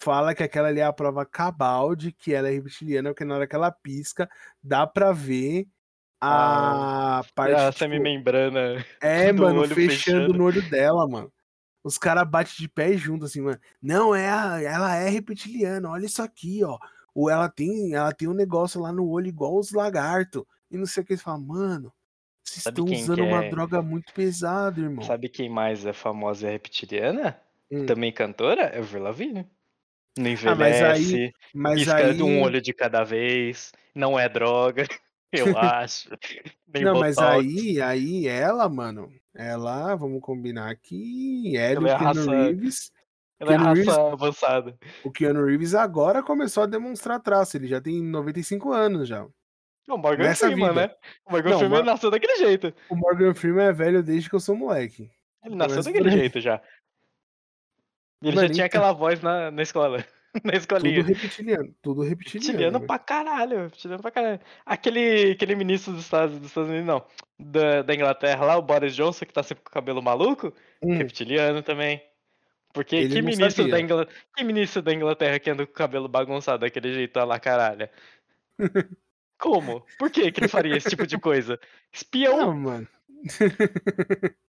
[0.00, 3.34] falam que aquela ali é a prova cabal de que ela é reptiliana, porque na
[3.34, 4.28] hora que ela pisca,
[4.62, 5.66] dá pra ver
[6.20, 7.54] a parte.
[7.54, 8.84] A tipo, semimembrana.
[9.00, 10.34] é, mano, fechando, fechando.
[10.34, 11.32] no olho dela, mano.
[11.84, 13.58] Os caras batem de pé junto, assim, mano.
[13.80, 16.78] Não, é a- ela é reptiliana, olha isso aqui, ó.
[17.14, 20.42] Ou ela tem, ela tem um negócio lá no olho igual os lagartos.
[20.70, 21.12] E não sei o que.
[21.14, 21.92] Eles falam, mano,
[22.44, 23.50] vocês Sabe estão usando uma é?
[23.50, 25.04] droga muito pesada, irmão.
[25.04, 27.40] Sabe quem mais é famosa e reptiliana?
[27.70, 27.86] Hum.
[27.86, 28.62] Também cantora?
[28.62, 29.46] É o Avril Lavigne.
[30.18, 32.22] Não Ah, mas aí- envelhece, Mas aí.
[32.22, 34.82] um olho de cada vez, não é droga,
[35.32, 36.08] eu acho.
[36.72, 42.04] Nem não, mas aí, aí ela, mano, ela, vamos combinar Ela e é o Keanu
[42.04, 42.92] raça- Reeves.
[43.40, 44.78] Ela é Keanu Reeves- raça avançada.
[45.04, 47.56] O Keanu Reeves agora começou a demonstrar traço.
[47.56, 49.26] Ele já tem 95 anos já.
[49.88, 50.86] O Morgan Nessa Freeman, vida.
[50.88, 50.94] né?
[51.26, 52.74] O Morgan Não, Freeman nasceu daquele jeito.
[52.90, 55.10] O Morgan Freeman é velho desde que eu sou moleque.
[55.44, 56.60] Ele nasceu Começa daquele jeito já.
[58.22, 60.04] Ele Mano, já tinha então- aquela voz na, na escola.
[60.44, 61.02] na Tudo escolinha.
[61.02, 61.74] reptiliano.
[61.82, 62.62] Tudo reptiliano.
[62.62, 62.86] Reptiliano velho.
[62.86, 64.40] pra caralho, reptiliano pra caralho.
[64.66, 67.06] Aquele, aquele ministro dos Estados, dos Estados Unidos, não,
[67.38, 70.96] da, da Inglaterra lá, o Boris Johnson, que tá sempre com o cabelo maluco, Hum,
[70.96, 72.02] reptiliano também.
[72.72, 73.80] Porque Ele que ministro, da sabia.
[73.80, 74.08] Ingla...
[74.36, 77.88] que ministro da Inglaterra que anda com o cabelo bagunçado daquele jeito lá, caralho?
[79.38, 79.86] Como?
[79.98, 81.60] Por que, que ele faria esse tipo de coisa?
[81.92, 82.38] Espião?
[82.38, 82.88] Não, mano.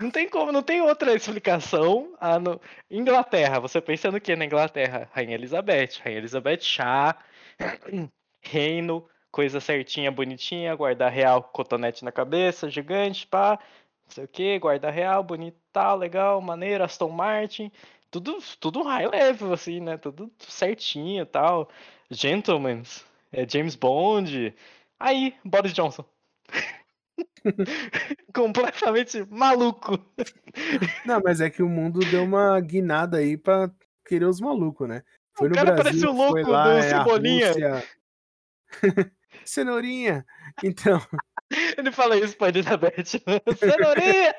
[0.00, 2.14] Não tem como, não tem outra explicação.
[2.18, 2.58] A no...
[2.90, 5.08] Inglaterra, você pensa no que na Inglaterra?
[5.12, 7.18] Rainha Elizabeth, Rainha Elizabeth, chá,
[8.40, 13.58] reino, coisa certinha, bonitinha, guarda real, cotonete na cabeça, gigante, pá,
[14.06, 17.70] não sei o que, guarda real, bonito, tal, legal, maneiro, Aston Martin,
[18.10, 19.96] tudo, tudo high level, assim, né?
[19.98, 21.70] Tudo certinho, tal.
[22.10, 22.82] Gentlemen,
[23.32, 24.54] é James Bond.
[24.98, 26.04] Aí, Boris Johnson.
[28.34, 29.98] Completamente maluco.
[31.04, 33.70] Não, mas é que o mundo deu uma guinada aí pra
[34.06, 35.02] querer os malucos, né?
[35.36, 37.52] Foi O no cara Brasil, parece o foi louco lá, do é Cebolinha.
[39.44, 40.26] Cenourinha.
[40.62, 41.00] Então,
[41.76, 43.20] Ele fala isso pra Elizabeth.
[43.58, 44.34] Cenourinha!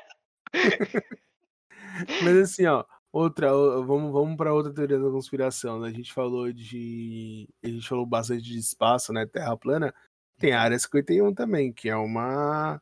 [2.22, 5.80] mas assim, ó, outra, vamos, vamos para outra teoria da conspiração.
[5.80, 5.88] né?
[5.88, 9.94] A gente falou de, a gente falou bastante de espaço, né, Terra plana.
[10.38, 12.80] Tem a área 51 também, que é uma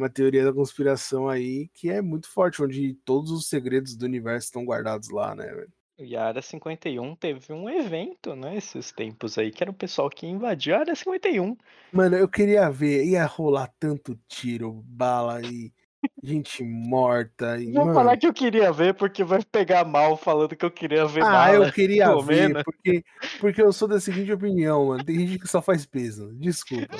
[0.00, 4.46] uma teoria da conspiração aí que é muito forte, onde todos os segredos do universo
[4.46, 5.72] estão guardados lá, né, velho?
[5.98, 10.08] E a Área 51 teve um evento, né, esses tempos aí, que era o pessoal
[10.08, 11.56] que invadiu a Área 51.
[11.92, 15.72] Mano, eu queria ver, ia rolar tanto tiro, bala e
[16.24, 20.56] gente morta e, Vou mano, falar que eu queria ver, porque vai pegar mal falando
[20.56, 23.04] que eu queria ver Ah, bala eu queria ver, porque,
[23.38, 25.04] porque eu sou da seguinte opinião, mano.
[25.04, 26.32] Tem gente que só faz peso.
[26.38, 26.96] Desculpa.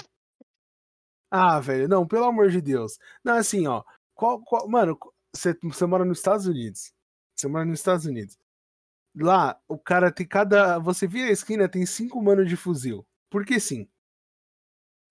[1.30, 2.98] Ah, velho, não, pelo amor de Deus.
[3.24, 3.82] Não, assim, ó.
[4.14, 4.98] Qual, qual, mano,
[5.32, 6.92] você, você mora nos Estados Unidos.
[7.36, 8.38] Você mora nos Estados Unidos.
[9.14, 10.78] Lá, o cara tem cada.
[10.78, 13.06] Você vira a esquina, tem cinco manos de fuzil.
[13.30, 13.88] Porque sim.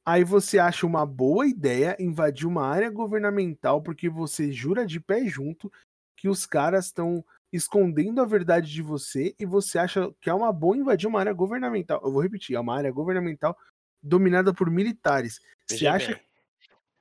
[0.05, 5.25] Aí você acha uma boa ideia invadir uma área governamental porque você jura de pé
[5.27, 5.71] junto
[6.17, 10.51] que os caras estão escondendo a verdade de você e você acha que é uma
[10.51, 12.01] boa invadir uma área governamental.
[12.03, 13.55] Eu vou repetir, é uma área governamental
[14.01, 15.39] dominada por militares.
[15.67, 16.19] Você acha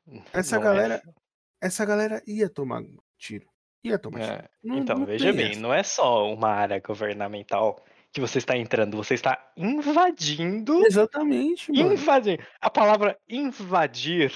[0.06, 1.02] bem, essa não é- galera,
[1.60, 2.82] essa galera ia tomar
[3.16, 3.46] tiro.
[3.84, 4.32] Ia tomar tiro.
[4.32, 5.60] é, Não- então, não veja bem, essa.
[5.60, 7.82] não é só uma área governamental
[8.12, 10.84] que você está entrando, você está invadindo.
[10.86, 11.92] Exatamente, mano.
[11.92, 12.46] Invadir.
[12.60, 14.32] A palavra invadir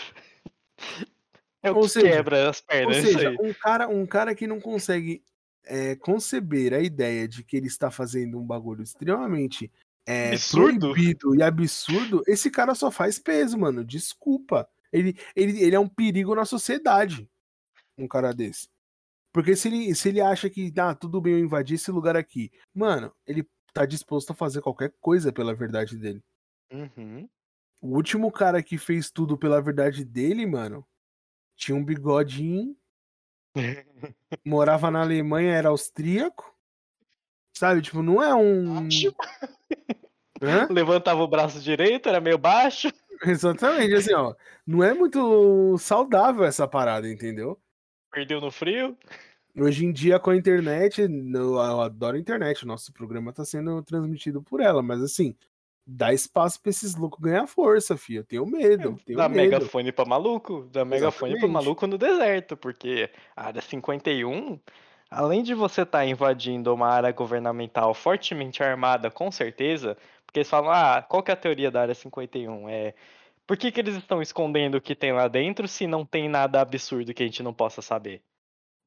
[1.62, 2.96] é o Ou que seja- quebra as Ou pernas.
[2.98, 5.22] isso seja, um cara, um cara que não consegue
[5.64, 9.70] é, conceber a ideia de que ele está fazendo um bagulho extremamente
[10.06, 10.92] é, Absurdo.
[10.92, 13.84] proibido e absurdo, esse cara só faz peso, mano.
[13.84, 14.68] Desculpa.
[14.92, 17.28] Ele, ele, ele é um perigo na sociedade.
[17.96, 18.68] Um cara desse.
[19.32, 22.50] Porque se ele, se ele acha que, ah, tudo bem eu invadir esse lugar aqui,
[22.74, 26.22] mano, ele tá disposto a fazer qualquer coisa pela verdade dele.
[26.70, 27.28] Uhum.
[27.80, 30.86] O último cara que fez tudo pela verdade dele, mano,
[31.56, 32.76] tinha um bigodinho,
[34.44, 36.51] morava na Alemanha, era austríaco.
[37.54, 38.88] Sabe, tipo, não é um.
[40.70, 42.88] Levantava o braço direito, era meio baixo.
[43.24, 44.34] Exatamente, assim, ó.
[44.66, 47.58] Não é muito saudável essa parada, entendeu?
[48.10, 48.96] Perdeu no frio.
[49.56, 51.08] Hoje em dia, com a internet, eu,
[51.54, 55.36] eu adoro a internet, o nosso programa tá sendo transmitido por ela, mas assim,
[55.86, 58.20] dá espaço pra esses loucos ganhar força, filho.
[58.20, 59.42] Eu tenho medo, tenho Dá medo.
[59.42, 60.68] megafone pra maluco.
[60.72, 61.52] Dá megafone pra Exatamente.
[61.52, 62.56] maluco no deserto.
[62.56, 64.58] Porque a área 51,
[65.12, 69.96] além de você estar invadindo uma área governamental fortemente armada, com certeza.
[70.26, 72.68] Porque eles falam, ah, qual que é a teoria da área 51?
[72.68, 72.94] É.
[73.46, 76.60] Por que, que eles estão escondendo o que tem lá dentro se não tem nada
[76.60, 78.22] absurdo que a gente não possa saber?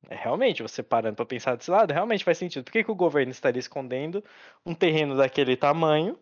[0.10, 2.64] É, realmente, você parando pra pensar desse lado, realmente faz sentido.
[2.64, 4.24] Por que, que o governo estaria escondendo
[4.66, 6.18] um terreno daquele tamanho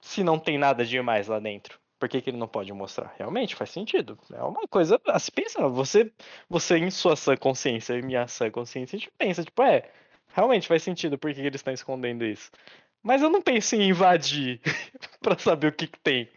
[0.00, 1.83] se não tem nada demais lá dentro?
[2.04, 3.14] Por que, que ele não pode mostrar?
[3.16, 4.18] Realmente faz sentido.
[4.30, 5.66] É uma coisa a se pensar.
[5.68, 6.12] Você,
[6.50, 9.90] você em sua sã consciência e minha sã consciência, a gente pensa, tipo, é,
[10.28, 12.50] realmente faz sentido por que, que eles estão escondendo isso.
[13.02, 14.60] Mas eu não penso em invadir
[15.22, 16.28] pra saber o que, que tem.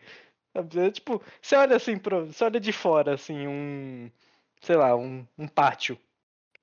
[0.55, 4.09] É, tipo, você olha assim, pro, você olha de fora, assim, um,
[4.61, 5.99] sei lá, um, um pátio.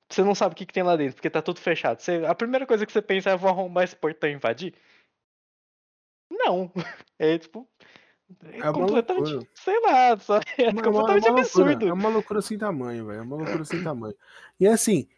[0.08, 2.00] Você não sabe o que, que tem lá dentro, porque tá tudo fechado.
[2.00, 4.72] Você, a primeira coisa que você pensa é, vou arrombar esse portão e invadir?
[6.30, 6.72] Não.
[7.16, 7.68] É tipo.
[8.44, 9.30] É, É completamente.
[9.32, 9.50] loucura.
[9.54, 11.86] Sei lá, só, é Uma- completamente uma loucura, absurdo.
[11.88, 13.18] É uma loucura sem tamanho, velho.
[13.18, 14.14] É uma loucura sem tamanho.
[14.58, 15.08] E assim,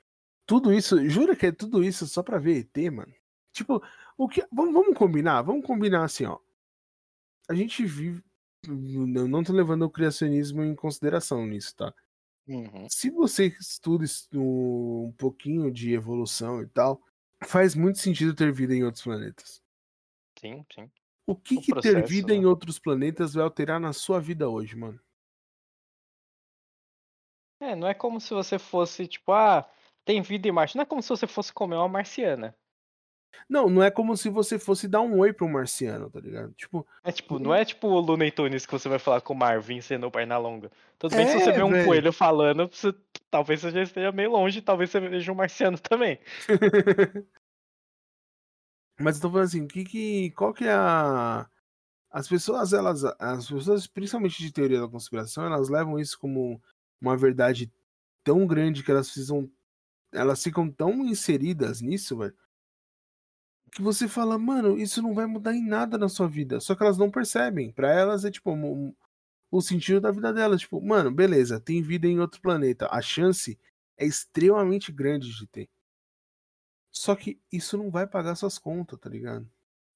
[0.46, 3.12] tudo isso, jura que é tudo isso só pra ver ET, mano?
[3.52, 3.82] Tipo,
[4.18, 4.44] o que.
[4.52, 5.42] Vamos, vamos combinar?
[5.42, 6.38] Vamos combinar assim, ó.
[7.48, 8.22] A gente vive.
[8.66, 11.94] Eu não tô levando o criacionismo em consideração nisso, tá?
[12.48, 12.88] Uhum.
[12.90, 17.00] Se você estuda es- um pouquinho de evolução e tal,
[17.44, 19.62] faz muito sentido ter vida em outros planetas.
[20.38, 20.90] Sim, sim.
[21.26, 22.34] O que, O que ter processo, vida né?
[22.34, 24.98] em outros planetas vai alterar na sua vida hoje, mano?
[27.60, 29.68] É, não é como se você fosse, tipo, ah,
[30.04, 30.76] tem vida em Marte.
[30.76, 32.56] Não é como se você fosse comer uma marciana.
[33.48, 36.52] Não, não é como se você fosse dar um oi pro marciano, tá ligado?
[36.54, 39.36] Tipo, É tipo, não é tipo o Looney Tunes que você vai falar com o
[39.36, 40.70] Marvin sendo perna longa.
[40.98, 41.76] Tudo bem que se você É, vê um velho.
[41.76, 42.92] coelho falando, você,
[43.30, 46.18] talvez você já esteja meio longe, talvez você veja um marciano também.
[48.98, 50.30] Mas eu tô falando assim, que que.
[50.32, 51.48] Qual que é a.
[52.10, 53.04] As pessoas, elas.
[53.18, 56.60] As pessoas, principalmente de teoria da conspiração, elas levam isso como
[57.00, 57.70] uma verdade
[58.24, 59.50] tão grande que elas precisam.
[60.12, 62.34] Elas ficam tão inseridas nisso, velho.
[63.72, 66.60] Que você fala, mano, isso não vai mudar em nada na sua vida.
[66.60, 67.72] Só que elas não percebem.
[67.72, 68.52] Pra elas é tipo.
[69.50, 70.62] o sentido da vida delas.
[70.62, 72.88] Tipo, mano, beleza, tem vida em outro planeta.
[72.90, 73.58] A chance
[73.98, 75.68] é extremamente grande de ter.
[76.98, 79.48] Só que isso não vai pagar suas contas, tá ligado?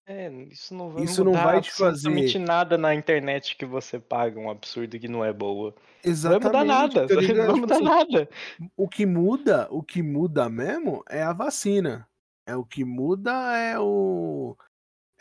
[0.07, 2.39] É, isso não vai Isso não vai te fazer.
[2.39, 5.75] nada na internet que você paga um absurdo que não é boa.
[6.23, 8.29] Não vai mudar Exatamente, nada, tá não vai Tipo mudar assim, nada.
[8.77, 12.09] o que muda, o que muda mesmo é a vacina.
[12.47, 14.57] É o que muda é o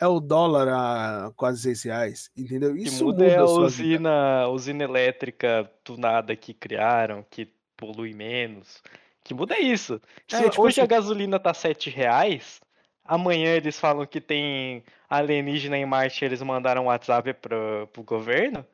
[0.00, 2.76] é o dólar a quase 6 reais, entendeu?
[2.76, 3.66] Isso muda é muda a a vida.
[3.66, 8.82] usina, usina elétrica tunada que criaram, que polui menos.
[9.24, 10.00] Que muda é isso.
[10.28, 12.60] Se É, tipo hoje a assim, gasolina tá 7 reais,
[13.04, 18.02] amanhã eles falam que tem alienígena em Marte e eles mandaram um WhatsApp pro, pro
[18.04, 18.66] governo,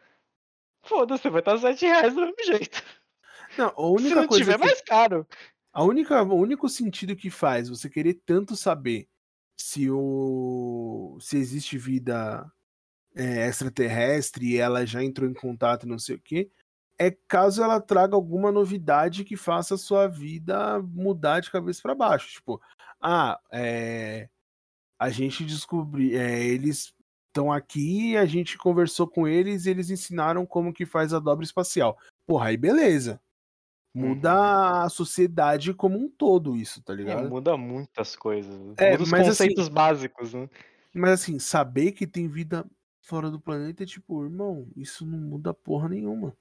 [0.85, 2.83] foda-se, vai estar 7 reais do mesmo jeito.
[3.57, 5.27] não, a Se única não coisa tiver, que mais caro.
[5.73, 9.09] a única o único sentido que faz você querer tanto saber
[9.57, 12.51] se o se existe vida
[13.17, 16.51] é, extraterrestre e ela já entrou em contato e não sei o quê,
[16.99, 21.95] é caso ela traga alguma novidade que faça a sua vida mudar de cabeça para
[21.95, 22.29] baixo.
[22.33, 22.61] Tipo,
[23.01, 24.29] ah, é,
[24.99, 26.95] a gente descobriu, é, eles
[27.29, 31.45] estão aqui, a gente conversou com eles e eles ensinaram como que faz a dobra
[31.45, 31.99] espacial.
[32.27, 33.21] Porra, aí beleza.
[33.95, 34.85] Muda Uhum.
[34.85, 37.29] a sociedade como um todo isso, tá É, ligado?
[37.31, 38.55] muda muitas coisas.
[38.79, 40.49] É, Muda os assim, conceitos básicos, né?
[40.95, 42.67] mas assim, saber que tem vida
[43.01, 46.37] fora do planeta é tipo, irmão, isso não muda porra nenhuma.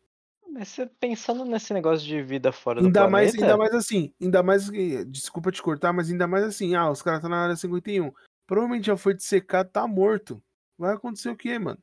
[0.56, 4.14] Mas você pensando nesse negócio de vida fora do Ainda mais, ainda planeta, mais assim,
[4.22, 4.70] ainda mais
[5.08, 8.10] desculpa te cortar, mas ainda mais assim, ah, os caras estão na área 51.
[8.48, 10.42] Provavelmente já foi dissecado, tá morto.
[10.78, 11.80] Vai acontecer o quê, mano?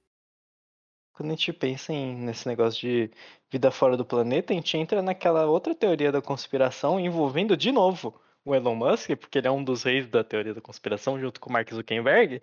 [1.12, 3.10] quando a gente pensa em, nesse negócio de
[3.50, 8.20] vida fora do planeta, a gente entra naquela outra teoria da conspiração envolvendo de novo
[8.44, 11.48] o Elon Musk, porque ele é um dos reis da teoria da conspiração, junto com
[11.48, 12.40] o Mark Zuckerberg,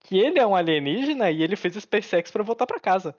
[0.00, 3.16] que ele é um alienígena e ele fez SpaceX para voltar para casa.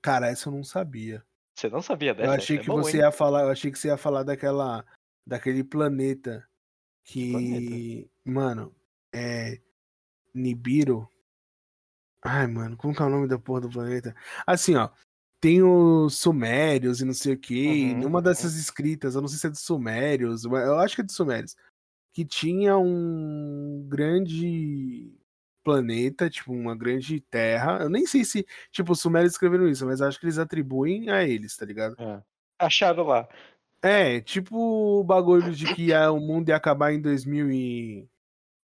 [0.00, 1.24] Cara, essa eu não sabia.
[1.60, 2.34] Você não sabia Eu dessa?
[2.36, 3.02] achei Essa é que boa, você hein?
[3.02, 4.82] ia falar, eu achei que você ia falar daquela,
[5.26, 6.48] daquele planeta
[7.04, 8.10] Que planeta?
[8.24, 8.74] mano,
[9.12, 9.60] é
[10.32, 11.06] Nibiru.
[12.24, 14.16] Ai, mano, como que é o nome da porra do planeta?
[14.46, 14.88] Assim, ó,
[15.38, 18.24] tem os Sumérios e não sei o que, Uhum, numa uhum.
[18.24, 21.14] dessas escritas, eu não sei se é dos Sumérios, mas eu acho que é dos
[21.14, 21.54] Sumérios,
[22.14, 25.14] que tinha um grande
[25.62, 27.78] planeta, tipo, uma grande terra.
[27.82, 31.22] Eu nem sei se, tipo, os Sumérios escreveram isso, mas acho que eles atribuem a
[31.24, 31.94] eles, tá ligado?
[31.98, 32.22] É.
[32.58, 33.28] Acharam lá.
[33.82, 38.06] É, tipo o bagulho de que a- o mundo ia acabar em 2000 e...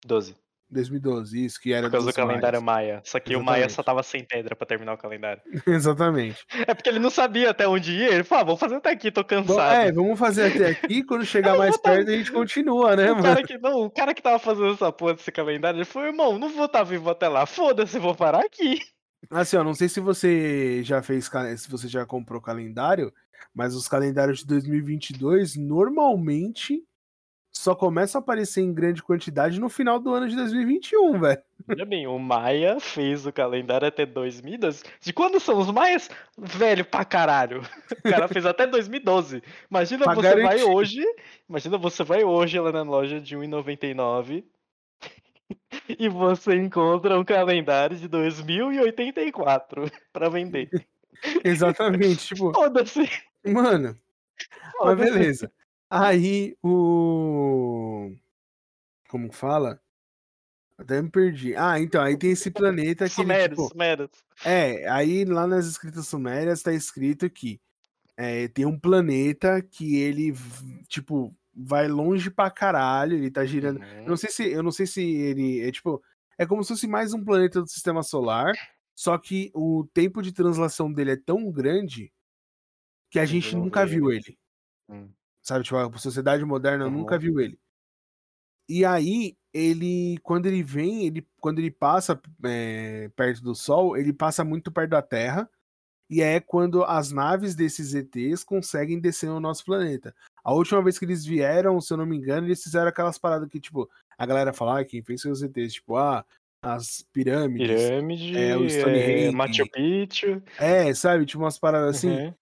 [0.04, 0.34] 12.
[0.74, 3.00] 2012, isso, que era Por causa do calendário maia.
[3.04, 3.86] Só que o Maia só Exatamente.
[3.86, 5.40] tava sem pedra pra terminar o calendário.
[5.66, 6.44] Exatamente.
[6.66, 8.12] É porque ele não sabia até onde ir.
[8.12, 9.74] Ele falou, ah, vou fazer até aqui, tô Bom, cansado.
[9.74, 13.16] é, vamos fazer até aqui, quando chegar mais tá- perto a gente continua, né, O
[13.16, 13.22] mano?
[13.22, 16.38] cara que não, o cara que tava fazendo essa porra desse calendário, ele falou, irmão,
[16.38, 17.46] não vou estar vivo até lá.
[17.46, 18.78] Foda-se, vou parar aqui.
[19.30, 23.10] Assim, ó, não sei se você já fez, se você já comprou calendário,
[23.54, 26.82] mas os calendários de 2022 normalmente
[27.56, 31.42] só começam a aparecer em grande quantidade no final do ano de 2021, velho.
[31.66, 34.82] Veja bem, o Maia fez o calendário até 2012.
[35.00, 36.10] De quando são os Maias?
[36.36, 37.62] Velho pra caralho.
[38.04, 39.42] O cara fez até 2012.
[39.70, 40.64] Imagina Pra você vai garantir.
[40.64, 41.02] hoje,
[41.48, 44.44] imagina você vai hoje lá na loja de 1,99
[45.98, 50.68] e você encontra um calendário de 2084 pra vender.
[51.44, 53.08] Exatamente, tipo, Foda-se,
[53.46, 53.98] mano,
[54.82, 55.50] mas beleza.
[55.96, 58.12] Aí o.
[59.08, 59.80] Como fala?
[60.76, 61.54] Até me perdi.
[61.54, 63.68] Ah, então, aí tem esse planeta que Sumérios, tipo.
[63.68, 64.10] Sumérios.
[64.44, 67.60] É, aí lá nas escritas sumérias tá escrito que
[68.16, 70.34] é, tem um planeta que ele,
[70.88, 73.80] tipo, vai longe pra caralho, ele tá girando.
[73.82, 74.08] Eu Uhum.
[74.08, 76.02] não sei se, eu não sei se ele é tipo,
[76.36, 78.52] é como se fosse mais um planeta do sistema solar,
[78.96, 82.12] só que o tempo de translação dele é tão grande
[83.10, 84.24] que a gente nunca viu ele.
[84.26, 84.38] ele.
[84.88, 85.08] Hum.
[85.44, 87.20] Sabe, tipo, a sociedade moderna nunca Uhum.
[87.20, 87.58] viu ele.
[88.66, 94.12] E aí, ele, quando ele vem, ele, quando ele passa é, perto do Sol, ele
[94.12, 95.48] passa muito perto da Terra.
[96.08, 100.14] E é quando as naves desses ETs conseguem descer no nosso planeta.
[100.42, 103.48] A última vez que eles vieram, se eu não me engano, eles fizeram aquelas paradas
[103.48, 106.24] que, tipo, a galera fala, ah, quem fez os ETs, tipo, ah,
[106.62, 109.36] as pirâmides, Pirâmide, é, o é, Stonehenge.
[109.36, 110.42] Machu Picchu.
[110.58, 112.10] É, sabe, tipo umas paradas assim.
[112.10, 112.34] Uhum.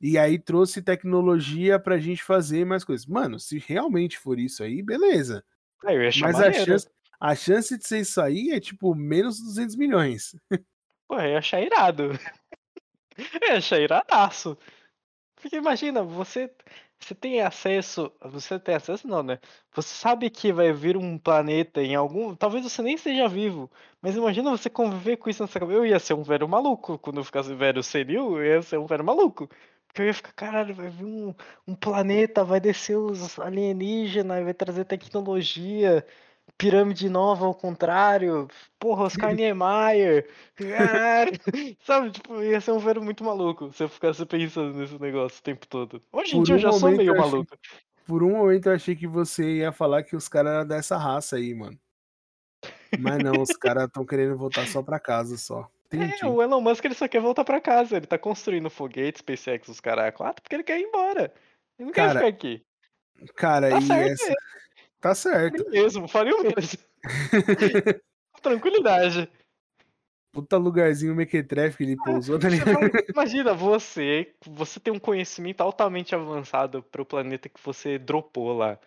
[0.00, 3.06] E aí trouxe tecnologia pra gente fazer mais coisas.
[3.06, 5.44] Mano, se realmente for isso aí, beleza.
[5.84, 6.88] Achar Mas a chance,
[7.20, 10.36] a chance de ser isso aí é tipo menos 200 milhões.
[11.08, 12.10] Pô, eu ia achar irado.
[13.16, 14.58] Eu ia achar iradaço.
[15.36, 16.50] Porque imagina, você
[16.98, 19.38] você tem acesso você tem acesso não, né,
[19.74, 23.70] você sabe que vai vir um planeta em algum talvez você nem esteja vivo,
[24.00, 26.98] mas imagina você conviver com isso na sua cabeça, eu ia ser um velho maluco,
[26.98, 29.48] quando eu ficasse velho senil, eu ia ser um velho maluco.
[29.94, 31.32] Porque eu ia ficar: "Caralho, vai vir um
[31.68, 36.04] um planeta, vai descer os alienígena e vai trazer tecnologia,
[36.58, 41.32] pirâmide nova ao contrário, porra, Oscar Niemeyer, caralho",
[41.80, 45.42] sabe, tipo, ia ser um velho muito maluco, se eu ficasse pensando nesse negócio o
[45.42, 46.02] tempo todo.
[46.12, 47.56] Hoje em Por dia eu um já sou momento meio eu achei maluco.
[48.06, 51.36] por um momento eu achei que você ia falar que os cara era dessa raça
[51.36, 51.78] aí, mano.
[52.96, 55.68] Mas não, os cara estão querendo voltar só pra casa só.
[55.90, 56.26] É, Entendi.
[56.26, 59.80] o Elon Musk ele só quer voltar pra casa, ele tá construindo foguete, SpaceX, os
[59.84, 61.32] a 4, porque ele quer ir embora,
[61.78, 62.62] ele não quer Cara ficar aqui.
[63.36, 64.34] cara, Tá e certo essa ele.
[65.00, 65.70] tá Faria certo.
[65.70, 66.78] mesmo, faria o mesmo.
[68.42, 69.30] Tranquilidade.
[70.32, 72.90] Puta lugarzinho mequetrefe que ele É, pousou, tá ligado?
[73.08, 78.78] imagina você você tem um conhecimento altamente avançado para o planeta que você dropou lá.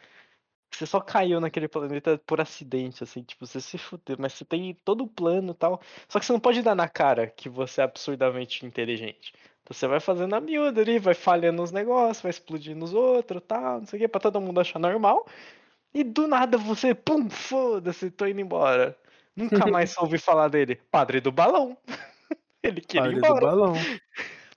[0.71, 4.73] Você só caiu naquele planeta por acidente, assim, tipo, você se fudeu, mas você tem
[4.85, 7.83] todo o plano, tal, só que você não pode dar na cara que você é
[7.85, 9.33] absurdamente inteligente.
[9.63, 13.41] Então você vai fazendo a miúda ali, vai falhando nos negócios, vai explodindo os outros,
[13.47, 15.25] tal, não sei o quê, pra todo mundo achar normal,
[15.93, 18.97] e do nada você, pum, foda-se, tô indo embora.
[19.35, 20.75] Nunca mais ouvi falar dele.
[20.91, 21.77] Padre do balão.
[22.63, 23.45] Ele queria ir Padre do embora.
[23.45, 23.73] balão.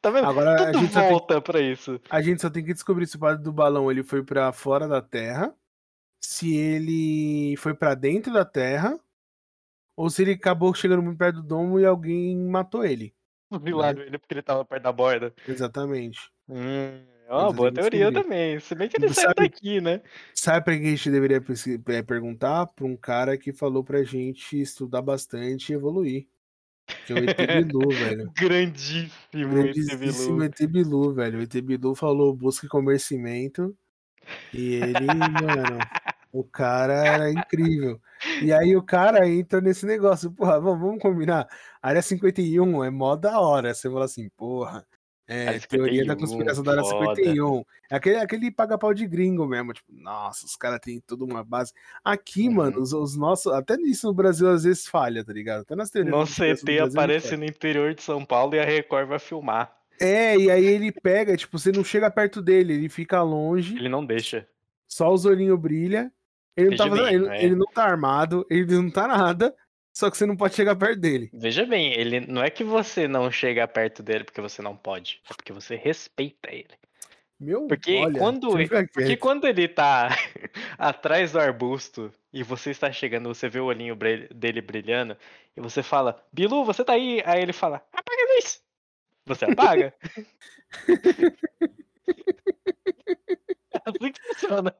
[0.02, 0.26] Tá vendo?
[0.26, 2.00] Agora a Tudo gente só tem volta pra isso.
[2.08, 4.88] a gente só tem que descobrir se o padre do balão ele foi pra fora
[4.88, 5.54] da terra,
[6.20, 8.98] se ele foi pra dentro da terra,
[9.96, 13.14] ou se ele acabou chegando muito perto do domo e alguém matou ele,
[13.50, 13.58] né.
[13.58, 15.34] Fuzilaram ele porque ele estava perto da borda.
[15.46, 16.20] Exatamente.
[16.48, 18.22] Hum, é uma gente boa que teoria descobrir.
[18.22, 20.02] também, se bem que ele saiu daqui, né.
[20.34, 21.38] sabe pra quem a gente deveria
[21.88, 22.66] eh, perguntar?
[22.68, 26.28] Pra um cara que falou pra gente estudar bastante e evoluir,
[27.04, 28.32] que é o ET Bilu, velho.
[28.38, 30.44] Grandíssimo Grandíssimo Bilu.
[30.44, 31.38] ET Bilu, velho.
[31.38, 33.76] O ET Bilu falou: "Busque conhecimento",
[34.52, 35.90] e ele, mano,
[36.32, 38.00] o cara era incrível.
[38.42, 41.48] E aí o cara entra nesse negócio, porra, vamos vamos combinar,
[41.82, 44.86] Área 51 é mó da hora, você fala assim: "Porra,
[45.26, 47.14] eh, teoria da 51, conspiração da Área foda.
[47.16, 51.42] 51", aquele aquele paga pau de gringo mesmo, tipo, nossa, os cara tem toda uma
[51.44, 51.72] base.
[52.04, 52.82] Aqui, mano, Uhum.
[52.82, 55.62] os os nossos até nisso no Brasil às vezes falha, tá ligado?
[55.62, 59.08] Até nas teorias Nosso ET gente aparece no interior de São Paulo e a Record
[59.08, 59.74] vai filmar.
[60.00, 63.88] É, e aí ele pega, tipo, você não chega perto dele, ele fica longe Ele
[63.88, 64.46] não deixa.
[64.88, 66.10] só os olhinho brilha,
[66.56, 69.08] ele não tá fazendo bem, ele não é ele não tá armado, ele não tá
[69.08, 69.54] nada,
[69.92, 71.30] só que você não pode chegar perto dele.
[71.32, 75.20] Veja bem, ele não é que você não chega perto dele porque você não pode,
[75.28, 76.78] é porque você respeita ele.
[77.38, 80.08] Meu, Porque olha, quando e ficar porque quando ele tá
[80.76, 83.96] atrás do arbusto e você está chegando, você vê o olhinho
[84.34, 85.16] dele brilhando,
[85.56, 88.62] e você fala: "Bilu, você tá aí?" Aí ele fala: "Apaga a luz".
[89.24, 89.94] Você apaga.
[93.72, 94.74] É assim que funciona.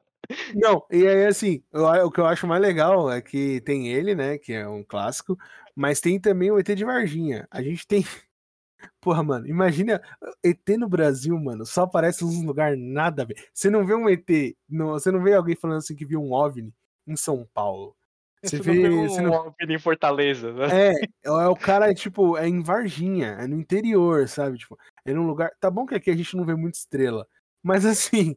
[0.55, 4.14] Não, e aí assim, eu o que eu acho mais legal é que tem ele,
[4.14, 5.37] né, que é um clássico,
[5.74, 7.47] mas tem também o ET de Varginha.
[7.51, 8.05] A gente tem
[9.01, 10.01] porra, mano, imagina
[10.45, 13.37] ET no Brasil, mano, só aparece uns lugar nada a ver.
[13.53, 16.33] Você não vê um ET no você não vê alguém falando assim que viu um
[16.33, 16.72] OVNI
[17.07, 17.97] em São Paulo.
[18.43, 20.93] Você não vê vê você um não OVNI em Fortaleza, né.
[20.93, 20.95] É,
[21.26, 25.51] é o cara, tipo, é em Varginha, é no interior, sabe, tipo, é num lugar
[25.61, 27.26] tá bom que aqui a gente não vê muita estrela,
[27.62, 28.35] mas assim,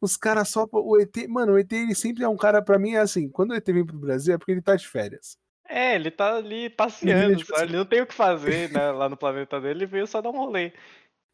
[0.00, 2.92] os cara só o ET mano, o ET ele sempre é um cara pra mim
[2.94, 5.38] é assim, quando o ET vem para o Brasil é porque ele tá de férias.
[5.68, 8.68] É, ele tá ali Ele passeando tipo só, assim ele não tem o que fazer,
[8.72, 10.72] né, lá no planeta dele, ele veio só dar um rolê.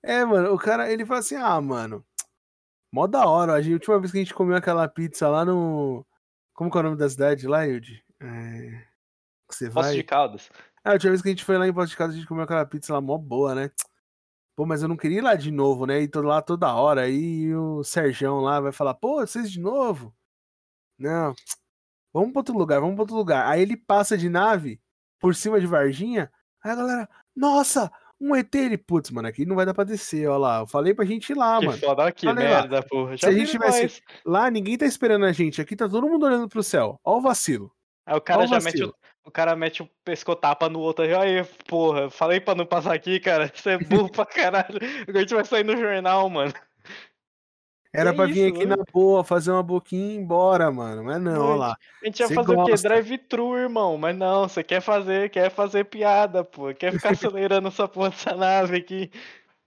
[0.02, 2.04] É, mano, o cara ele fala assim: "Ah, mano,
[2.92, 5.44] mó da hora, a gen a última vez que a gente comeu aquela pizza lá
[5.44, 6.06] no"
[6.54, 7.66] como que é o nome da cidade lá?
[7.66, 7.78] Eh,
[9.48, 10.02] que você Poços de vai?
[10.02, 10.50] Caldas.
[10.84, 12.28] "Ah, a última vez que a gente foi lá em Poços de Caldas, a gente
[12.28, 13.70] comeu aquela pizza lá mó boa, né.
[14.58, 17.02] Pô, mas eu não queria ir lá de novo, né, ir to lá toda hora",
[17.02, 20.14] aí o Serjão lá vai falar: "Pô, vocês de novo?
[20.98, 21.36] Não,
[22.12, 24.80] vamos pra outro lugar, vamos pra outro lugar", aí ele passa de nave
[25.20, 26.32] por cima de Varginha,
[26.64, 27.90] aí a galera: "Nossa,
[28.20, 30.94] um ET", ele: "Putz, mano, aqui não vai dar pra descer, ó lá, eu falei
[30.94, 33.30] pra gente ir lá, Que mano, foda, ó que falei lá, merda, porra, se já
[33.30, 34.00] a gente tivesse nós.
[34.26, 37.18] lá ninguém tá esperando a gente, aqui tá todo mundo olhando para o céu, ó
[37.18, 37.72] o vacilo,
[38.06, 38.94] Aí o ó cara o já mete o vacilo".
[39.26, 43.20] O cara mete o pescotapa no outro aí: "Aí, porra, falei pra não passar aqui,
[43.20, 44.78] cara, você é burro pra caralho,
[45.14, 46.52] a gente vai sair no jornal, mano".
[47.92, 48.84] Era É pra vir isso, aqui na né.
[48.92, 51.56] boa, fazer uma boquinha e ir embora, mano, mas não, ó Noite.
[51.56, 52.76] lá, A gente ia você fazer o quê?
[52.76, 52.78] gosta.
[52.78, 57.88] Drive-thru, irmão, mas não, você quer fazer quer fazer piada, pô, quer ficar acelerando essa
[57.88, 59.10] porra dessa nave aqui.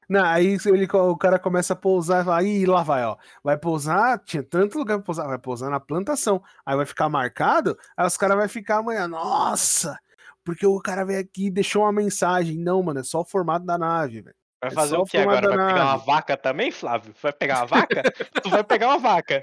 [0.09, 3.55] Não, aí ele o cara começa a pousar e fala: "Ih, lá vai, ó, vai
[3.59, 8.07] pousar", tinha tanto lugar pra pousar, vai pousar na plantação, aí vai ficar marcado, aí
[8.07, 9.99] os cara vai ficar amanhã: "Nossa,
[10.43, 13.65] porque o cara veio aqui e deixou uma mensagem", não mano, é só o formato
[13.67, 14.35] da nave, velho.
[14.61, 15.47] Vai É fazer só o que agora?
[15.47, 17.13] Vai pegar uma vaca também, Flávio?
[17.21, 18.07] Vai pegar uma vaca?
[18.41, 19.41] tu vai pegar uma vaca.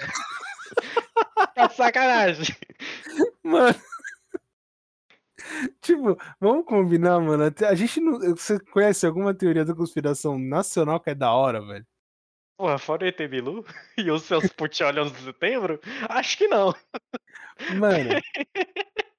[1.57, 2.57] De sacanagem.
[3.45, 3.75] Mano.
[5.81, 7.45] Tipo, vamos combinar, mano.
[7.45, 8.19] A gente não.
[8.19, 11.87] Você conhece alguma teoria da conspiração nacional que é da hora, velho?
[12.59, 13.65] Porra, fora o ET Bilu
[13.99, 15.81] e os seus putinhos 11 de setembro?
[16.09, 16.75] Acho que não.
[17.79, 18.11] Mano.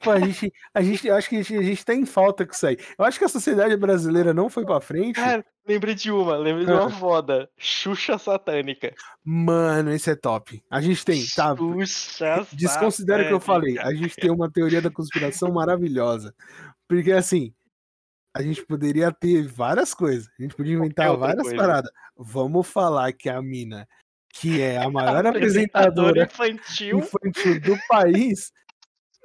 [0.00, 2.52] Pô, a gente, a gente, acho que a gente, a gente tá em falta com
[2.52, 2.76] isso aí.
[2.98, 5.16] Eu acho que a sociedade brasileira não foi pra frente.
[5.16, 7.48] Cara, lembrei de uma, lembrei de uma foda.
[7.56, 8.94] Xuxa satânica.
[9.24, 10.62] Mano, esse é top.
[10.70, 11.54] A gente tem, tá?
[11.56, 13.78] Xuxa Desconsidera o que eu falei.
[13.78, 16.34] A gente tem uma teoria da conspiração maravilhosa.
[16.88, 17.52] Porque assim,
[18.36, 20.28] a gente poderia ter várias coisas.
[20.38, 21.56] A gente podia inventar várias coisa.
[21.56, 21.90] paradas.
[22.16, 23.88] Vamos falar que a mina,
[24.28, 26.98] que é a maior apresentadora infantil.
[26.98, 28.52] infantil do país,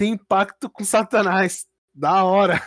[0.02, 1.68] tem pacto com Satanás.
[1.94, 2.60] Da hora.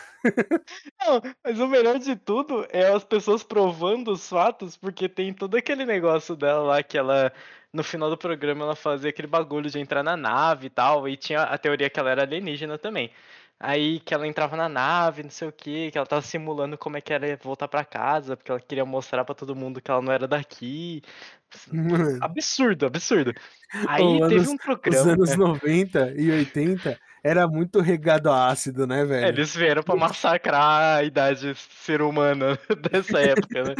[1.04, 5.56] Não, mas o melhor de tudo é as pessoas provando os fatos, porque tem todo
[5.56, 7.32] aquele negócio dela lá que ela,
[7.72, 11.16] no final do programa, ela fazia aquele bagulho de entrar na nave e tal, e
[11.16, 13.10] tinha a teoria que ela era alienígena também.
[13.58, 16.96] Aí que ela entrava na nave, não sei o que, que ela tava simulando como
[16.96, 20.02] é que era voltar pra casa, porque ela queria mostrar pra todo mundo que ela
[20.02, 21.02] não era daqui.
[21.72, 23.32] Mano, Absurdo, absurdo.
[23.88, 25.12] Aí Ô, teve anos- um os programa.
[25.12, 29.28] anos 90 e 80 era muito regado a ácido, né, É, velho?
[29.28, 32.58] eles vieram pra massacrar a idade ser humana
[32.92, 33.76] dessa época, né?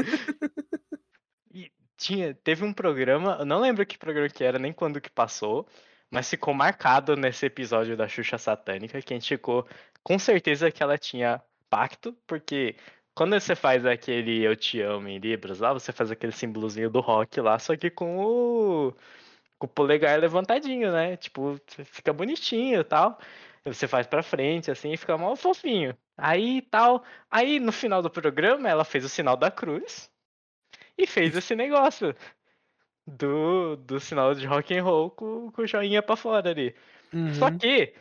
[1.53, 5.11] E tinha, teve um programa, eu não lembro que programa que era, nem quando que
[5.11, 5.66] passou,
[6.11, 9.66] mas ficou marcado nesse episódio da Xuxa Satânica, que a gente ficou
[10.03, 12.76] com certeza que ela tinha pacto, porque
[13.14, 17.01] quando você faz aquele Eu Te Amo em Libras lá, você faz aquele símbolozinho do
[17.01, 18.95] rock lá, só que com o,
[19.65, 21.17] com o polegar levantadinho, né?
[21.17, 23.19] Tipo, fica bonitinho e tal.
[23.65, 25.97] Você faz pra frente, assim, e fica mal fofinho.
[26.17, 27.03] Aí tal.
[27.31, 30.11] Aí no final do programa ela fez o sinal da cruz
[30.99, 32.15] e fez esse negócio
[33.07, 36.75] do, do sinal de rock and roll com, com o joinha pra fora ali.
[37.33, 37.59] Só Uhum.
[37.59, 37.95] que,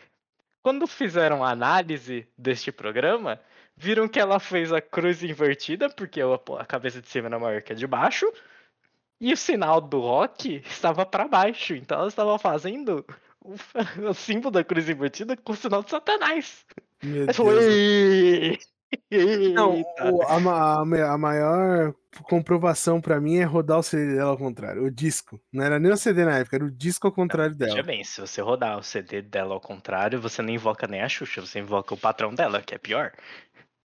[0.61, 3.39] quando fizeram a análise deste programa,
[3.75, 6.25] viram que ela fez a cruz invertida, porque a,
[6.59, 8.25] a cabeça de cima era maior que a de baixo,
[9.19, 11.73] e o sinal do rock estava para baixo.
[11.75, 13.05] Então ela estava fazendo
[13.41, 13.53] o,
[14.09, 16.65] o símbolo da cruz invertida com o sinal de Satanás.
[17.01, 17.27] Meu.
[19.09, 21.93] "Ei, Não, eita." o- a, a ma- a maior
[22.29, 24.83] comprovação pra mim é rodar o CD dela ao contrário.
[24.83, 25.41] O disco.
[25.51, 27.83] Não era nem o CD na época, era o disco ao contrário Veja dela.
[27.83, 31.41] bem, se você rodar o CD dela ao contrário, você não invoca nem a Xuxa,
[31.41, 33.11] você invoca o patrão dela, que é pior.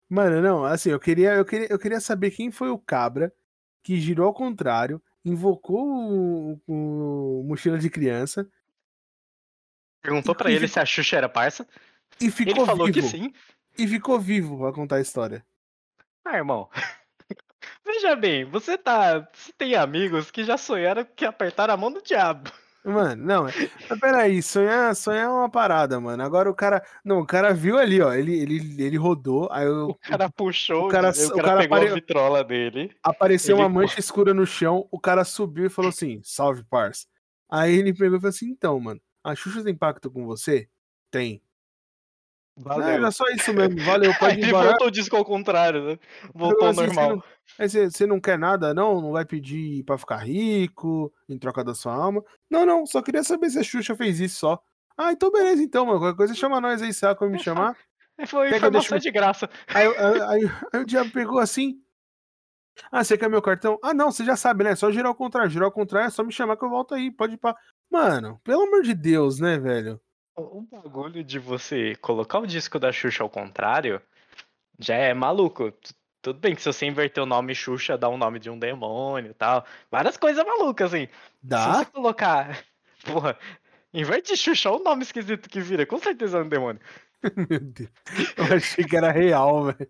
[0.09, 3.33] Mano, não, assim, eu queria, eu queria, eu queria saber quem foi o cabra
[3.83, 8.49] que girou ao contrário, invocou o, o mochila de criança
[10.01, 11.67] Perguntou pra E ele se a Xuxa era parça.
[12.19, 12.99] e Ele ficou falou vivo.
[13.01, 13.31] que sim.
[13.77, 15.45] E ficou vivo pra contar a história.
[16.25, 16.69] Ah, irmão.
[17.85, 19.27] Veja bem, você tá.
[19.31, 22.51] Você tem amigos que já sonharam que apertaram a mão do diabo.
[22.83, 26.23] Mano, não, mas peraí, sonhar, sonhar é uma parada, mano.
[26.23, 26.83] Agora o cara.
[27.05, 28.11] Não, o cara viu ali, ó.
[28.13, 31.59] Ele, ele, ele rodou, aí O eu, cara puxou, o cara- o o cara, cara
[31.61, 32.91] pegou apare- a vitrola dele.
[33.03, 37.05] apareceu ele- uma mancha escura no chão, o cara subiu e falou assim: salve, parça.
[37.49, 40.67] Aí ele pegou e falou assim: então, mano, a Xuxa tem pacto com você?
[41.11, 41.39] Tem.
[42.57, 42.87] Não, Valeu.
[42.89, 44.69] era só isso mesmo, valeu, pode ir embora.
[44.69, 45.99] voltou o disco ao contrário, né?
[46.33, 47.23] Voltou ao assim, normal.
[47.57, 49.01] Você não, você, não quer nada, não?
[49.01, 52.23] Não vai pedir pra ficar rico em troca da sua alma?
[52.49, 54.61] Não, não, só queria saber se a Xuxa fez isso só.
[54.97, 55.99] Ah, então beleza, então, mano.
[55.99, 57.75] Qualquer coisa chama nós aí, sabe como me chamar?
[58.19, 59.49] Aí Foi informação de graça.
[59.73, 61.81] Aí, aí, aí- aí o diabo pegou assim.
[62.91, 63.79] Ah, você quer meu cartão?
[63.83, 64.75] Ah, não, você já sabe, né?
[64.75, 65.49] Só girar ao contrário.
[65.49, 67.09] Girar ao contrário é só me chamar que eu volto aí.
[67.11, 67.55] Pode ir pra.
[67.89, 69.99] Mano, pelo amor de Deus, né, velho?
[70.43, 74.01] O bagulho de você colocar o disco da Xuxa ao contrário
[74.79, 75.71] já é maluco.
[75.71, 78.57] Tu- Tudo bem que se você inverter o nome Xuxa, dá o nome de um
[78.59, 79.65] demônio e tal.
[79.89, 81.07] Várias coisas malucas, assim.
[81.07, 81.11] Se
[81.41, 81.73] Dá?
[81.73, 82.63] você colocar.
[83.05, 83.37] Porra,
[83.93, 85.85] inverte Xuxa, olha o nome esquisito que vira.
[85.85, 86.81] Com certeza é um demônio.
[87.49, 87.89] Meu Deus.
[88.37, 89.89] Eu achei que era real, velho.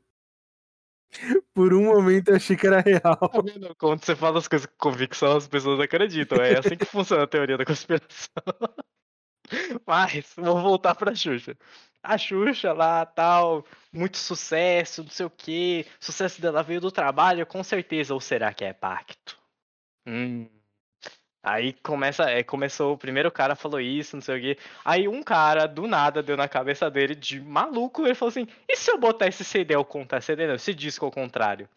[1.54, 3.18] Por um momento eu achei que era real.
[3.18, 3.76] Tá?
[3.78, 6.42] Quando você fala as coisas com convicção, as pessoas acreditam.
[6.42, 8.32] É assim que funciona a teoria da conspiração.
[9.86, 11.58] Mas, vamos voltar pra Xuxa.
[12.04, 15.86] A Xuxa lá, tal, muito sucesso, não sei o quê.
[16.02, 18.14] O sucesso dela veio do trabalho, com certeza.
[18.14, 19.38] Ou será que é pacto?
[20.08, 20.50] Hum.
[21.44, 24.58] Aí começa, é, começou, o primeiro cara falou isso, não sei o quê.
[24.86, 28.78] Aí um cara, do nada, deu na cabeça dele, de maluco, ele falou assim, e
[28.78, 31.68] se eu botar esse CD ao contrário, CD não, esse disco ao contrário?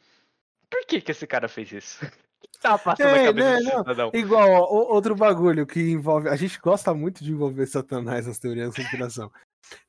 [0.69, 2.01] Por que que esse cara fez isso?
[2.55, 4.11] Que tava passando na É, cabeça né?
[4.15, 6.29] Igual, ó, outro bagulho que envolve.
[6.29, 9.33] A gente gosta muito de envolver Satanás nas teorias da conspiração.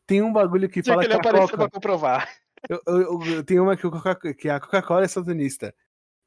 [0.08, 1.58] Tem um bagulho que Tinha fala que que, ele a apareceu Coca.
[1.58, 2.36] pra comprovar.
[2.70, 5.74] Eu, eu, eu tenho uma que, o Coca- que a Coca-Cola é satanista.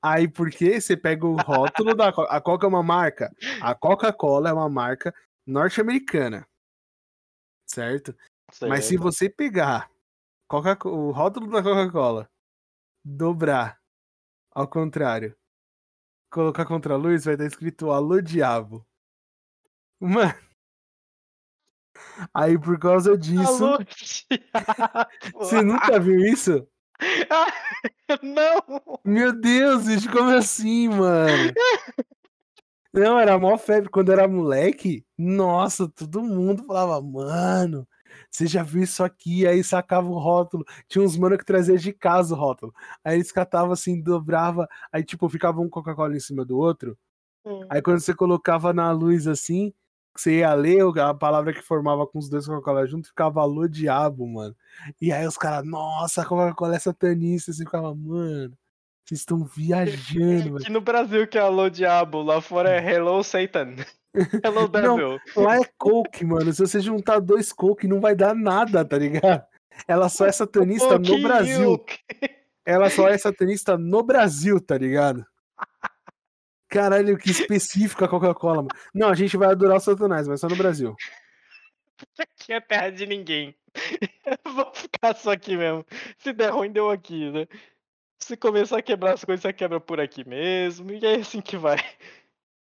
[0.02, 2.30] Aí por que você pega o rótulo da Coca?
[2.32, 3.34] A Coca é uma marca.
[3.60, 5.12] A Coca-Cola é uma marca
[5.46, 6.46] norte-americana.
[7.66, 8.14] Certo?
[8.68, 9.02] Mas se Certo.
[9.02, 9.90] você pegar
[10.48, 12.30] Coca o rótulo da Coca-Cola,
[13.04, 13.78] dobrar
[14.52, 15.36] ao contrário,
[16.30, 18.86] colocar contra a luz, vai estar escrito Alô Diabo.
[20.00, 20.34] Mano.
[22.32, 23.64] Aí por causa disso.
[23.64, 23.78] Alô,
[25.34, 26.66] Você nunca viu isso?
[28.22, 29.00] Não!
[29.04, 31.52] Meu Deus, como assim, mano?
[32.92, 33.88] Não, era mó febre.
[33.88, 37.86] Quando eu era moleque, nossa, todo mundo falava, mano,
[38.30, 39.46] você já viu isso aqui?
[39.46, 40.64] Aí sacava o rótulo.
[40.88, 42.74] Tinha uns mano que trazia de casa o rótulo.
[43.04, 44.68] Aí eles catavam assim, dobrava.
[44.92, 46.96] Aí, tipo, ficava um Coca-Cola em cima do outro.
[47.70, 49.72] Aí quando você colocava na luz assim,
[50.14, 54.26] você ia ler a palavra que formava com os dois Coca-Cola junto, ficava alô diabo,
[54.26, 54.54] mano.
[55.00, 57.52] E aí os caras, nossa, a Coca-Cola é satanista.
[57.52, 58.56] Você ficava, mano,
[59.08, 60.58] vocês estão viajando.
[60.58, 63.76] Aqui no Brasil que é Alô Diabo, lá fora é Hello Satan.
[64.44, 65.20] Hello Não, Devil.
[65.34, 66.52] Lá é Coke, mano.
[66.52, 69.42] Se você juntar dois Coke, não vai dar nada, tá ligado?
[69.86, 71.60] Ela só é satanista no Brasil.
[71.60, 71.98] Milk.
[72.66, 75.24] Ela só é satanista no Brasil, tá ligado?
[76.68, 78.68] Caralho, que específica a Coca-Cola, mano.
[78.92, 80.94] Não, a gente vai adorar o Satanás, mas só no Brasil.
[82.18, 83.54] Aqui é terra de ninguém.
[84.44, 85.86] Eu Vou ficar só aqui mesmo.
[86.18, 87.46] Se der ruim, deu aqui, né?
[88.18, 90.90] Se começar a quebrar as coisas, você quebra por aqui mesmo.
[90.92, 91.78] E é assim que vai.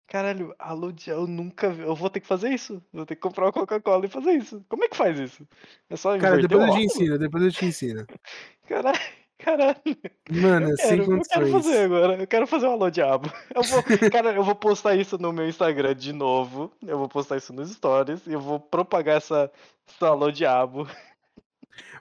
[0.07, 1.83] Caralho, alô, dia- eu nunca vi.
[1.83, 2.83] Eu vou ter que fazer isso.
[2.91, 4.63] Vou ter que comprar uma Coca-Cola e fazer isso.
[4.67, 5.47] Como é que faz isso?
[5.89, 8.05] É só Cara, depois o eu te ensino, depois eu te ensino.
[8.67, 8.99] Caralho,
[9.37, 9.75] caralho.
[10.29, 11.51] Mano, Eu sem quero, eu quero condições.
[11.51, 12.15] fazer agora.
[12.21, 13.31] Eu quero fazer um alô diabo.
[13.55, 16.71] Eu vou, cara, eu vou postar isso no meu Instagram de novo.
[16.85, 19.49] Eu vou postar isso nos stories e eu vou propagar essa,
[19.87, 20.87] essa alô diabo.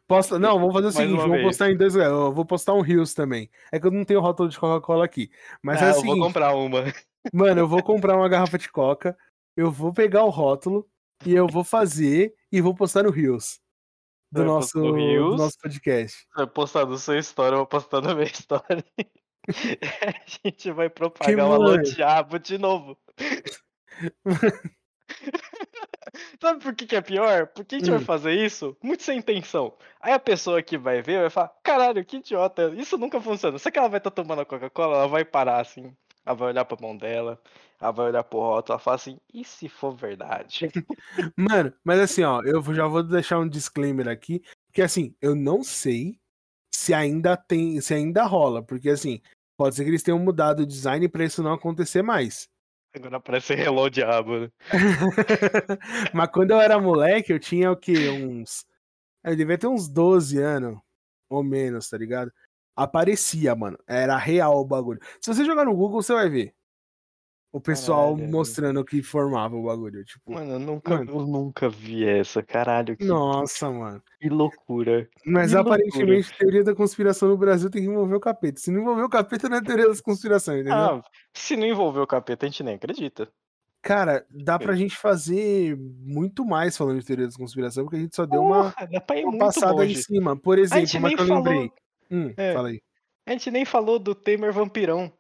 [0.07, 0.39] Posta...
[0.39, 1.43] Não, vamos fazer o seguinte, vez.
[1.43, 1.95] postar em dois.
[1.95, 3.51] Eu vou postar um Reels também.
[3.73, 5.31] É que eu não tenho rótulo de Coca-Cola aqui.
[5.63, 6.85] Mas ah, é o eu vou comprar uma.
[7.33, 9.17] mano, eu vou comprar uma garrafa de Coca,
[9.57, 10.89] eu vou pegar o rótulo
[11.25, 13.61] e eu vou fazer e vou postar no Reels.
[14.33, 16.25] Do nosso, no do nosso podcast.
[16.37, 18.85] Vai postar no seu story, eu vou postar na minha história.
[19.49, 22.97] A gente vai propagar o alô diabo de novo.
[26.41, 27.47] Sabe por que, que é pior?
[27.49, 28.05] Porque a gente vai Hum.
[28.05, 29.75] fazer isso muito sem intenção.
[30.01, 33.59] Aí a pessoa que vai ver vai falar: caralho, que idiota, isso nunca funciona.
[33.59, 36.65] Só que ela vai estar tomando a Coca-Cola, ela vai parar assim, ela vai olhar
[36.65, 37.39] pra mão dela,
[37.79, 40.71] ela vai olhar pro rótulo, ela fala assim: e se for verdade?
[41.37, 45.63] Mano, mas assim, ó, eu já vou deixar um disclaimer aqui, que assim, eu não
[45.63, 46.19] sei
[46.75, 49.21] se ainda tem, se ainda rola, porque assim,
[49.59, 52.49] pode ser que eles tenham mudado o design pra isso não acontecer mais.
[52.95, 54.41] Agora aparece Hello Diabo.
[54.41, 54.51] né?
[56.13, 58.09] Mas quando eu era moleque, eu tinha o quê?
[58.11, 58.65] Uns.
[59.25, 60.79] Eu devia ter uns 12 anos,
[61.29, 62.33] ou menos, tá ligado?
[62.75, 63.79] Aparecia, mano.
[63.87, 65.01] Era real o bagulho.
[65.21, 66.55] Se você jogar no Google, você vai ver.
[67.53, 68.31] O pessoal Caralho.
[68.33, 70.05] mostrando o que formava o bagulho.
[70.05, 71.11] Tipo, Mano, eu nunca, Mano.
[71.13, 74.01] eu nunca vi essa, caralho, que, nossa, mano.
[74.21, 75.09] que loucura.
[75.27, 78.61] Mas Que aparentemente, teoria da conspiração no Brasil tem que envolver o capeta.
[78.61, 80.75] Se não envolver o capeta, não é teoria das conspirações, entendeu?
[80.79, 81.03] Ah,
[81.35, 83.29] se não envolver o capeta, a gente nem acredita.
[83.83, 88.15] Cara, dá pra gente fazer muito mais falando de teoria das conspiração, porque a gente
[88.15, 88.89] só deu uma, Porra,
[89.23, 89.93] uma muito passada longe.
[89.93, 90.37] em cima.
[90.37, 91.43] Por A exemplo, uma que eu falou.
[91.45, 91.71] lembrei.
[92.13, 92.53] Hum, É.
[92.55, 92.81] fala aí.
[93.27, 95.11] A gente nem falou do Temer Vampirão.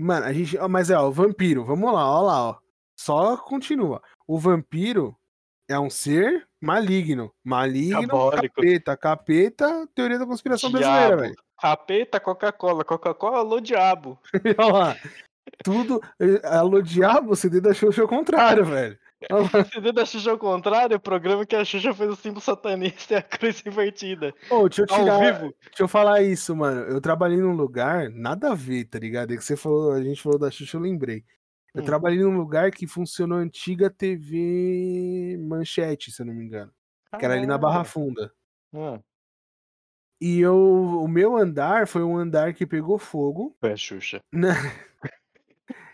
[0.00, 0.56] Mano, a gente.
[0.58, 2.56] ó, Mas é, ó, o vampiro, vamos lá, ó lá, ó.
[2.98, 4.02] Só continua.
[4.26, 5.16] O vampiro
[5.68, 7.32] é um ser maligno.
[7.44, 8.54] Maligno, Diabólico.
[8.56, 8.96] capeta.
[8.96, 11.22] Capeta, teoria da conspiração brasileira, Diabo.
[11.22, 11.34] velho.
[11.60, 12.84] Capeta, Coca-Cola.
[12.84, 14.18] Coca-Cola, alô, diabo.
[14.58, 14.96] Olha lá.
[15.64, 16.00] Tudo.
[16.20, 18.98] eh, Alô, diabo, da Xuxa ao contrário, velho.
[19.72, 23.16] CD da Xuxa ao contrário, o programa que a Xuxa fez o símbolo satanista e
[23.16, 24.34] a cruz invertida.
[24.50, 25.18] Ô, deixa eu Ao tirar.
[25.18, 25.54] vivo.
[25.66, 26.80] Deixa eu falar isso, mano.
[26.82, 29.32] Eu trabalhei num lugar, nada a ver, tá ligado?
[29.32, 31.24] É que você falou, a gente falou da Xuxa, eu lembrei.
[31.74, 31.84] Eu Hum.
[31.84, 36.72] trabalhei num lugar que funcionou a antiga TV Manchete, se eu não me engano.
[37.18, 37.84] Que era ali na Barra.
[37.84, 38.32] Funda.
[38.74, 38.98] Ah,
[40.20, 43.56] E eu, o meu andar foi um andar que pegou fogo.
[43.60, 44.20] foi a Xuxa.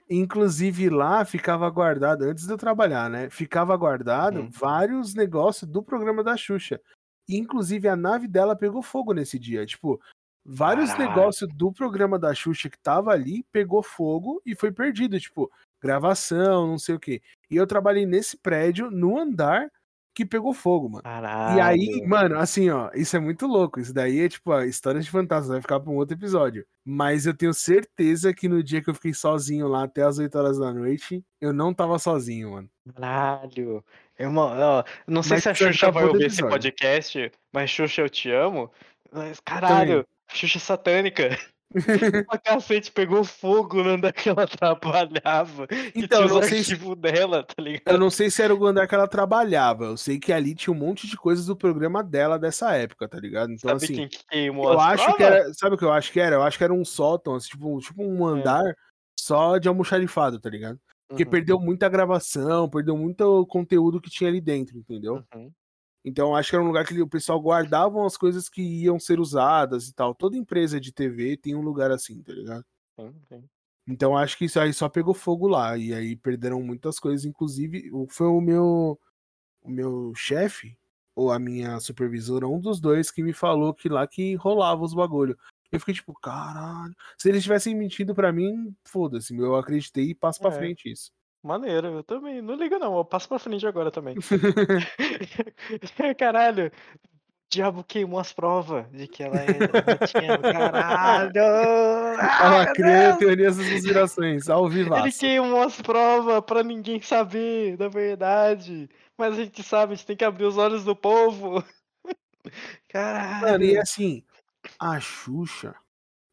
[0.08, 3.28] Inclusive lá ficava guardado, antes de eu trabalhar, né?
[3.28, 4.50] Ficava guardado Uhum.
[4.50, 6.80] vários negócios do programa da Xuxa.
[7.28, 9.66] Inclusive a nave dela pegou fogo nesse dia.
[9.66, 10.00] Tipo,
[10.44, 11.08] vários Caralho.
[11.10, 15.18] negócios do programa da Xuxa que tava ali pegou fogo e foi perdido.
[15.18, 15.50] Tipo,
[15.82, 17.20] gravação, não sei o quê.
[17.50, 19.68] E eu trabalhei nesse prédio, no andar
[20.16, 21.02] que pegou fogo, mano.
[21.02, 21.58] Caralho.
[21.58, 23.78] E aí, mano, assim, ó, isso é muito louco.
[23.78, 26.66] Isso daí é tipo, a história de fantasma, vai ficar pra um outro episódio.
[26.82, 30.34] Mas eu tenho certeza que no dia que eu fiquei sozinho lá até as 8
[30.38, 32.70] horas da noite, eu não tava sozinho, mano.
[32.94, 33.84] Caralho.
[34.18, 38.08] Irmão, ó, não sei Mas se a Xuxa vai ouvir esse podcast, mas Xuxa, eu
[38.08, 38.72] te amo.
[39.12, 41.28] Mas caralho, Xuxa satânica.
[42.26, 45.66] Pra cacete, pegou fogo no andar que ela trabalhava.
[45.94, 47.98] Então, tinha os não sei se- dela, tá Eu ligado?
[47.98, 49.84] não sei se era o andar que ela trabalhava.
[49.86, 53.18] Eu sei que ali tinha um monte de coisas do programa dela dessa época, tá
[53.18, 53.52] ligado?
[53.52, 54.08] Então, Sabe assim.
[54.62, 55.52] Eu acho que era.
[55.54, 56.36] Sabe o que eu acho que era?
[56.36, 58.28] Eu acho que era um sótão, assim, tipo, tipo um É.
[58.28, 58.64] andar
[59.18, 60.80] só de almoxarifado, tá ligado?
[61.08, 65.24] Porque Uhum, perdeu muita gravação, perdeu muito conteúdo que tinha ali dentro, entendeu?
[65.34, 65.52] uhum.
[66.08, 69.18] Então acho que era um lugar que o pessoal guardavam as coisas que iam ser
[69.18, 70.14] usadas e tal.
[70.14, 72.64] Toda empresa de TV tem um lugar assim, tá ligado?
[72.98, 73.44] Sim, sim.
[73.88, 75.76] Então acho que isso aí só pegou fogo lá.
[75.76, 77.24] E aí perderam muitas coisas.
[77.24, 78.98] Inclusive, o- foi o meu,
[79.62, 80.78] o meu chefe,
[81.14, 84.94] ou a minha supervisora, um dos dois, que me falou que lá que rolava os
[84.94, 85.36] bagulho.
[85.72, 86.94] Eu fiquei tipo, caralho.
[87.18, 89.36] Se eles tivessem mentido pra mim, foda-se.
[89.36, 90.58] Eu acreditei e passo pra É.
[90.58, 91.10] frente isso.
[91.46, 92.42] Maneiro, eu também.
[92.42, 94.16] Não liga não, eu passo pra frente agora também.
[96.18, 96.70] Caralho, o
[97.48, 100.38] diabo queimou as provas de que ela, é, ela tinha.
[100.52, 101.32] Caralho!
[102.64, 103.18] Meu criando Deus!
[103.18, 105.20] teorias das conspirações, ao Ele vivaço.
[105.20, 108.88] queimou as provas pra ninguém saber da verdade.
[109.16, 111.64] Mas a gente sabe, a gente tem que abrir os olhos do povo.
[112.88, 113.46] Caralho.
[113.52, 114.22] Mano, e assim,
[114.78, 115.74] a Xuxa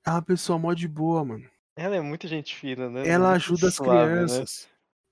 [0.05, 1.45] é uma pessoa mó de boa, mano.
[1.75, 3.07] Ela é muito gente fina, né?
[3.07, 4.45] Ela ajuda as suave, né?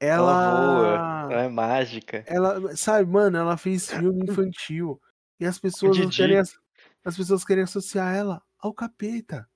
[0.01, 1.27] Ela voa, Ela.
[1.33, 2.23] ela é mágica.
[2.27, 2.75] Ela.
[2.75, 4.99] Sabe, mano, ela fez filme infantil.
[5.39, 6.37] E as pessoas não querem.
[6.37, 6.59] as-
[7.05, 9.47] As pessoas querem associar ela ao capeta.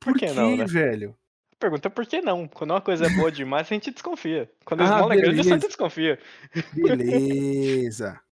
[0.00, 0.64] Por Por que quê, não, né?
[0.66, 1.16] velho?
[1.58, 2.46] Pergunta por que não?
[2.46, 4.48] Quando uma coisa é boa demais, a gente desconfia.
[4.64, 5.48] Quando a Ah, é grande, a beleza.
[5.50, 6.18] gente desconfia.
[6.74, 8.20] Beleza.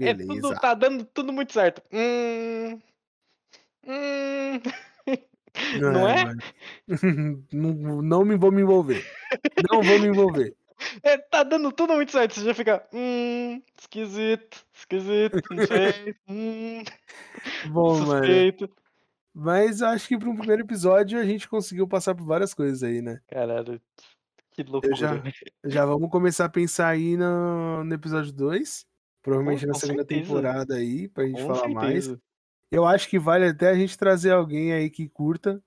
[0.00, 0.54] É, tudo Beleza.
[0.60, 1.82] tá dando tudo muito certo.
[1.92, 2.78] Hum.
[3.84, 4.60] Hum.
[5.80, 6.24] Não é?
[6.26, 6.40] mano.
[7.52, 9.04] não, não me vou me envolver.
[9.68, 10.54] Não vou me envolver.
[11.02, 12.34] É, tá dando tudo muito certo.
[12.34, 12.86] Você já fica.
[12.92, 13.62] Hum.
[13.78, 14.64] Esquisito.
[14.74, 15.40] Esquisito.
[15.50, 16.14] Não sei.
[16.28, 16.82] Hum.
[17.70, 18.24] Bom, mano.
[18.24, 18.70] suspeito.
[19.34, 23.00] Mas acho que para um primeiro episódio a gente conseguiu passar por várias coisas aí,
[23.00, 23.20] né?
[23.28, 23.80] Caralho.
[24.50, 24.96] Que loucura.
[24.96, 25.22] Já,
[25.64, 28.84] já vamos começar a pensar aí no, no episódio 2.
[29.22, 30.20] Provavelmente Com- na com segunda certeza.
[30.22, 32.04] temporada aí, pra gente Com falar mais.
[32.06, 32.22] certeza.
[32.72, 35.62] Eu acho que vale até a gente trazer alguém aí que curta.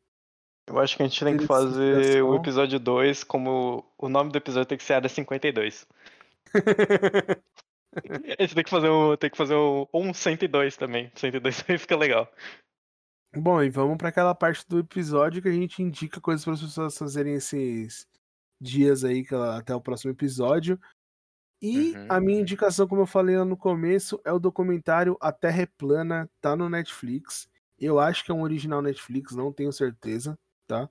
[0.68, 3.86] Eu acho que a gente tem que fazer o episódio 2 como.
[3.97, 5.86] O nome do episódio tem que ser Área 52.
[8.38, 11.11] A gente tem que fazer um, tem que fazer um, um 102 também.
[11.16, 12.32] 102 aí fica legal.
[13.36, 16.61] Bom, e vamos para aquela parte do episódio que a gente indica coisas para as
[16.61, 18.07] pessoas fazerem esses
[18.61, 19.26] dias aí
[19.57, 20.80] até o próximo episódio.
[21.61, 25.32] E Uhum, a minha indicação, como eu falei lá no começo, é o documentário A
[25.32, 27.47] Terra é Plana, tá no Netflix.
[27.80, 30.38] Eu acho que é um original Netflix, não tenho certeza,
[30.74, 30.89] tá?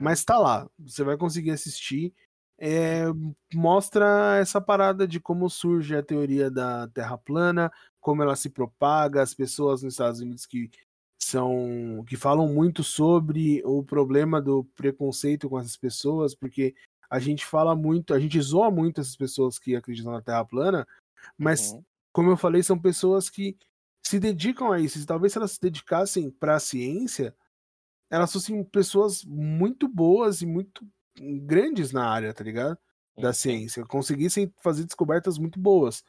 [0.00, 2.14] Mas tá lá, você vai conseguir assistir.
[2.58, 3.04] É,
[3.52, 9.22] mostra essa parada de como surge a teoria da Terra plana, como ela se propaga,
[9.22, 10.70] as pessoas nos Estados Unidos que
[11.20, 16.74] são que falam muito sobre o problema do preconceito com essas pessoas, porque
[17.10, 20.86] a gente fala muito, a gente zoa muito essas pessoas que acreditam na Terra plana,
[21.38, 21.84] mas Uhum.
[22.12, 23.56] como eu falei, são pessoas que
[24.04, 24.98] se dedicam a isso.
[24.98, 27.34] E talvez se elas se dedicassem para a ciência,
[28.10, 30.86] elas fossem pessoas muito boas e muito
[31.18, 32.78] grandes na área, tá ligado?
[33.16, 36.04] Da ciência, conseguissem fazer descobertas muito boas.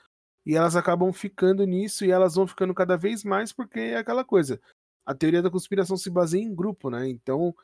[0.45, 4.23] E elas acabam ficando nisso e elas vão ficando cada vez mais porque é aquela
[4.23, 4.59] coisa.
[5.05, 7.07] A teoria da conspiração se baseia em grupo, né?
[7.07, 7.55] Então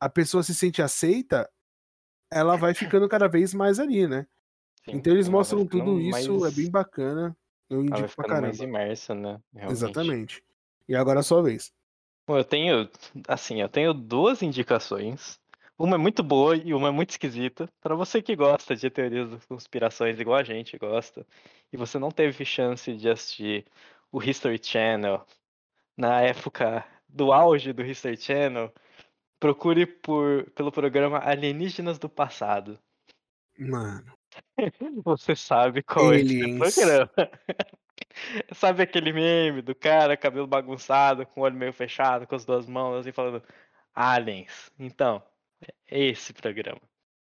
[0.00, 1.48] a pessoa se sente aceita,
[2.30, 4.26] ela vai ficando cada vez mais ali, né?
[4.84, 7.36] Sim, Então eles mostram tudo isso, é mais- bem bacana.
[7.70, 8.78] Eu indico pra ficando mais caramba.
[8.78, 9.40] imersa, né?
[9.52, 9.72] Realmente.
[9.72, 10.44] Exatamente.
[10.88, 11.72] E agora é a sua vez.
[12.26, 12.88] Bom, eu tenho,
[13.28, 15.38] assim, eu tenho duas indicações.
[15.78, 17.68] Uma é muito boa e uma é muito esquisita.
[17.80, 21.26] Para você que gosta de teorias das conspirações igual a gente gosta,
[21.72, 23.66] e você não teve chance de assistir
[24.10, 25.26] o History Channel
[25.96, 28.72] na época do auge do History Channel,
[29.38, 32.78] procure por, pelo programa Alienígenas do Passado.
[33.58, 34.12] Mano.
[35.04, 36.74] Você sabe qual é esse Aliens.
[36.74, 37.10] programa.
[38.54, 42.66] Sabe aquele meme do cara, cabelo bagunçado, com o olho meio fechado, com as duas
[42.68, 43.42] mãos, assim, falando
[43.94, 44.70] Aliens.
[44.78, 45.22] Então,
[45.88, 46.80] é esse programa.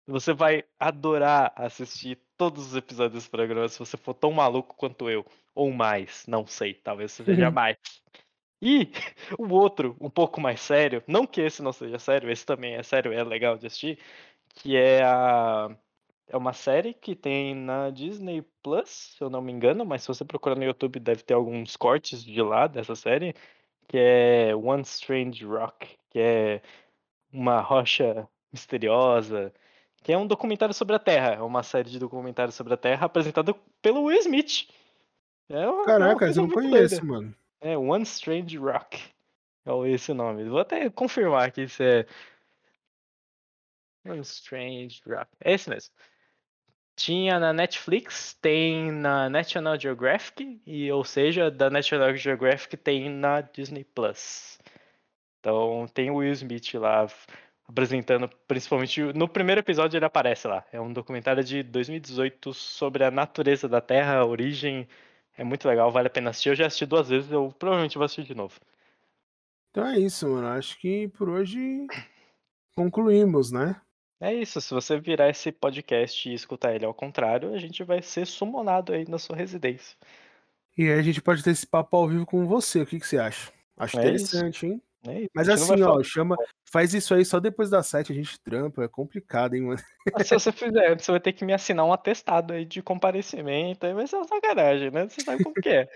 [0.07, 5.11] Você vai adorar assistir todos os episódios desse programa se você for tão maluco quanto
[5.11, 5.27] eu.
[5.55, 7.53] Ou mais, não sei, talvez seja Uhum.
[7.53, 7.77] mais.
[8.63, 8.91] E
[9.39, 12.83] o outro, um pouco mais sério, não que esse não seja sério, esse também é
[12.83, 13.99] sério, é legal de assistir,
[14.55, 15.77] que é a
[16.29, 20.09] é uma série que tem na Disney Plus, se eu não me engano, mas se
[20.09, 23.35] você procurar no YouTube deve ter alguns cortes de lá dessa série,
[23.89, 26.63] que é One Strange Rock, que é
[27.33, 29.53] uma rocha misteriosa,
[30.03, 33.07] que é um documentário sobre a Terra, é uma série de documentários sobre a Terra
[33.07, 34.69] apresentada pelo Will Smith.
[35.49, 37.07] É uma, é uma Caraca, eu não conheço, doida.
[37.07, 37.35] mano.
[37.61, 39.01] É One Strange Rock.
[39.65, 40.45] É esse o nome.
[40.45, 42.07] Vou até confirmar aqui se é.
[44.21, 45.29] Strange Drop.
[45.41, 45.93] É esse mesmo.
[46.97, 53.43] Tinha na Netflix, tem na National Geographic, e ou seja, da National Geographic tem na
[53.43, 54.59] Disney Plus.
[55.39, 57.07] Então tem o Will Smith lá
[57.69, 60.65] apresentando, principalmente no primeiro episódio ele aparece lá.
[60.73, 64.89] É um documentário de 2018 sobre a natureza da Terra, a origem.
[65.37, 66.49] É muito legal, vale a pena assistir.
[66.51, 68.59] Eu já assisti duas vezes, eu provavelmente vou assistir de novo.
[69.71, 70.49] Então é isso, mano.
[70.49, 71.87] Acho que por hoje
[72.75, 73.79] concluímos, né?
[74.21, 78.01] É isso, se você virar esse podcast e escutar ele ao contrário, a gente vai
[78.01, 79.97] ser sumonado aí na sua residência.
[80.77, 83.07] E aí a gente pode ter esse papo ao vivo com você, o que, que
[83.07, 83.53] você acha?
[83.77, 84.83] Acho É interessante, hein?
[85.07, 86.37] É isso, Mas assim, ó, falar- chama.
[86.69, 89.81] Faz isso aí só depois das sete, a gente trampa, é complicado, hein, mano?
[90.13, 93.87] Mas se você fizer você vai ter que me assinar um atestado aí de comparecimento,
[93.87, 95.09] aí vai ser uma sacanagem, né?
[95.09, 95.89] Você sabe como que é.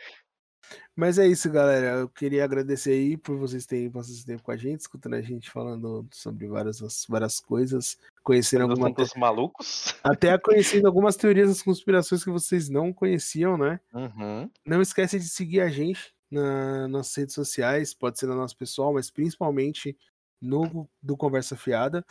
[0.95, 2.01] Mas é isso, galera.
[2.01, 5.23] Eu queria agradecer aí por vocês terem passado esse tempo com a gente, escutando a
[5.23, 9.95] gente falando sobre várias, várias coisas, conhecendo Os alguma assuntos malucos.
[10.03, 13.81] até conhecendo algumas teorias das conspirações que vocês não conheciam, né?
[13.93, 14.51] Uhum.
[14.67, 18.93] Não esquece de seguir a gente na, nas redes sociais, pode ser na nossa pessoal,
[18.93, 19.97] mas principalmente
[20.41, 22.05] no do Conversa Fiada.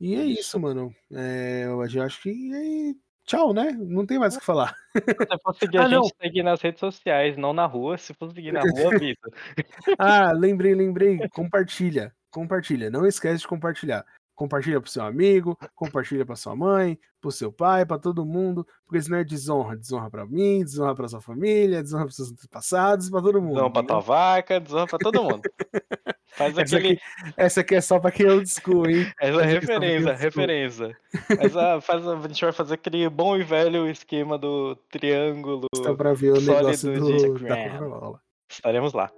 [0.00, 0.94] E é isso, mano.
[1.12, 3.09] É, eu acho que é...
[3.30, 3.70] tchau, né?
[3.78, 4.74] Não tem mais o que falar.
[4.92, 6.02] Se for seguir Ah, a não.
[6.02, 7.96] gente, segue nas redes sociais, não na rua.
[7.96, 9.16] Se for seguir na rua, avisa.
[9.98, 11.18] Ah, lembrei, lembrei.
[11.30, 12.12] Compartilha.
[12.30, 12.90] Compartilha.
[12.90, 14.04] Não esquece de compartilhar.
[14.40, 19.02] Compartilha pro seu amigo, compartilha pra sua mãe, pro seu pai, pra todo mundo, porque
[19.02, 19.76] senão é desonra.
[19.76, 23.56] Desonra pra mim, desonra pra sua família, desonra pros seus antepassados, pra todo mundo.
[23.56, 25.42] Desonra pra tua vaca, desonra pra todo mundo.
[26.32, 26.94] Faz Essa aquele.
[26.94, 29.12] aqui, essa aqui é só pra quem é old school, hein?
[29.20, 30.96] Essa Essa é quem é referência, referência.
[31.38, 35.66] Mas a, faz, a gente vai fazer aquele bom e velho esquema do triângulo.
[35.76, 37.68] Só pra ver o negócio de do, da.
[37.68, 38.20] Coca-Cola.
[38.50, 39.12] Estaremos lá.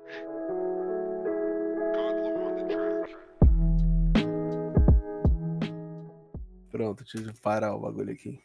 [6.72, 8.42] Pronto, deixa eu parar o bagulho aqui.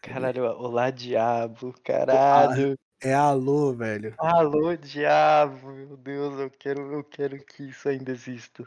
[0.00, 2.78] Caralho, olá, diabo, caralho.
[3.02, 4.14] É alô, velho.
[4.16, 8.64] Alô, diabo, meu Deus, eu quero, eu quero que isso ainda exista.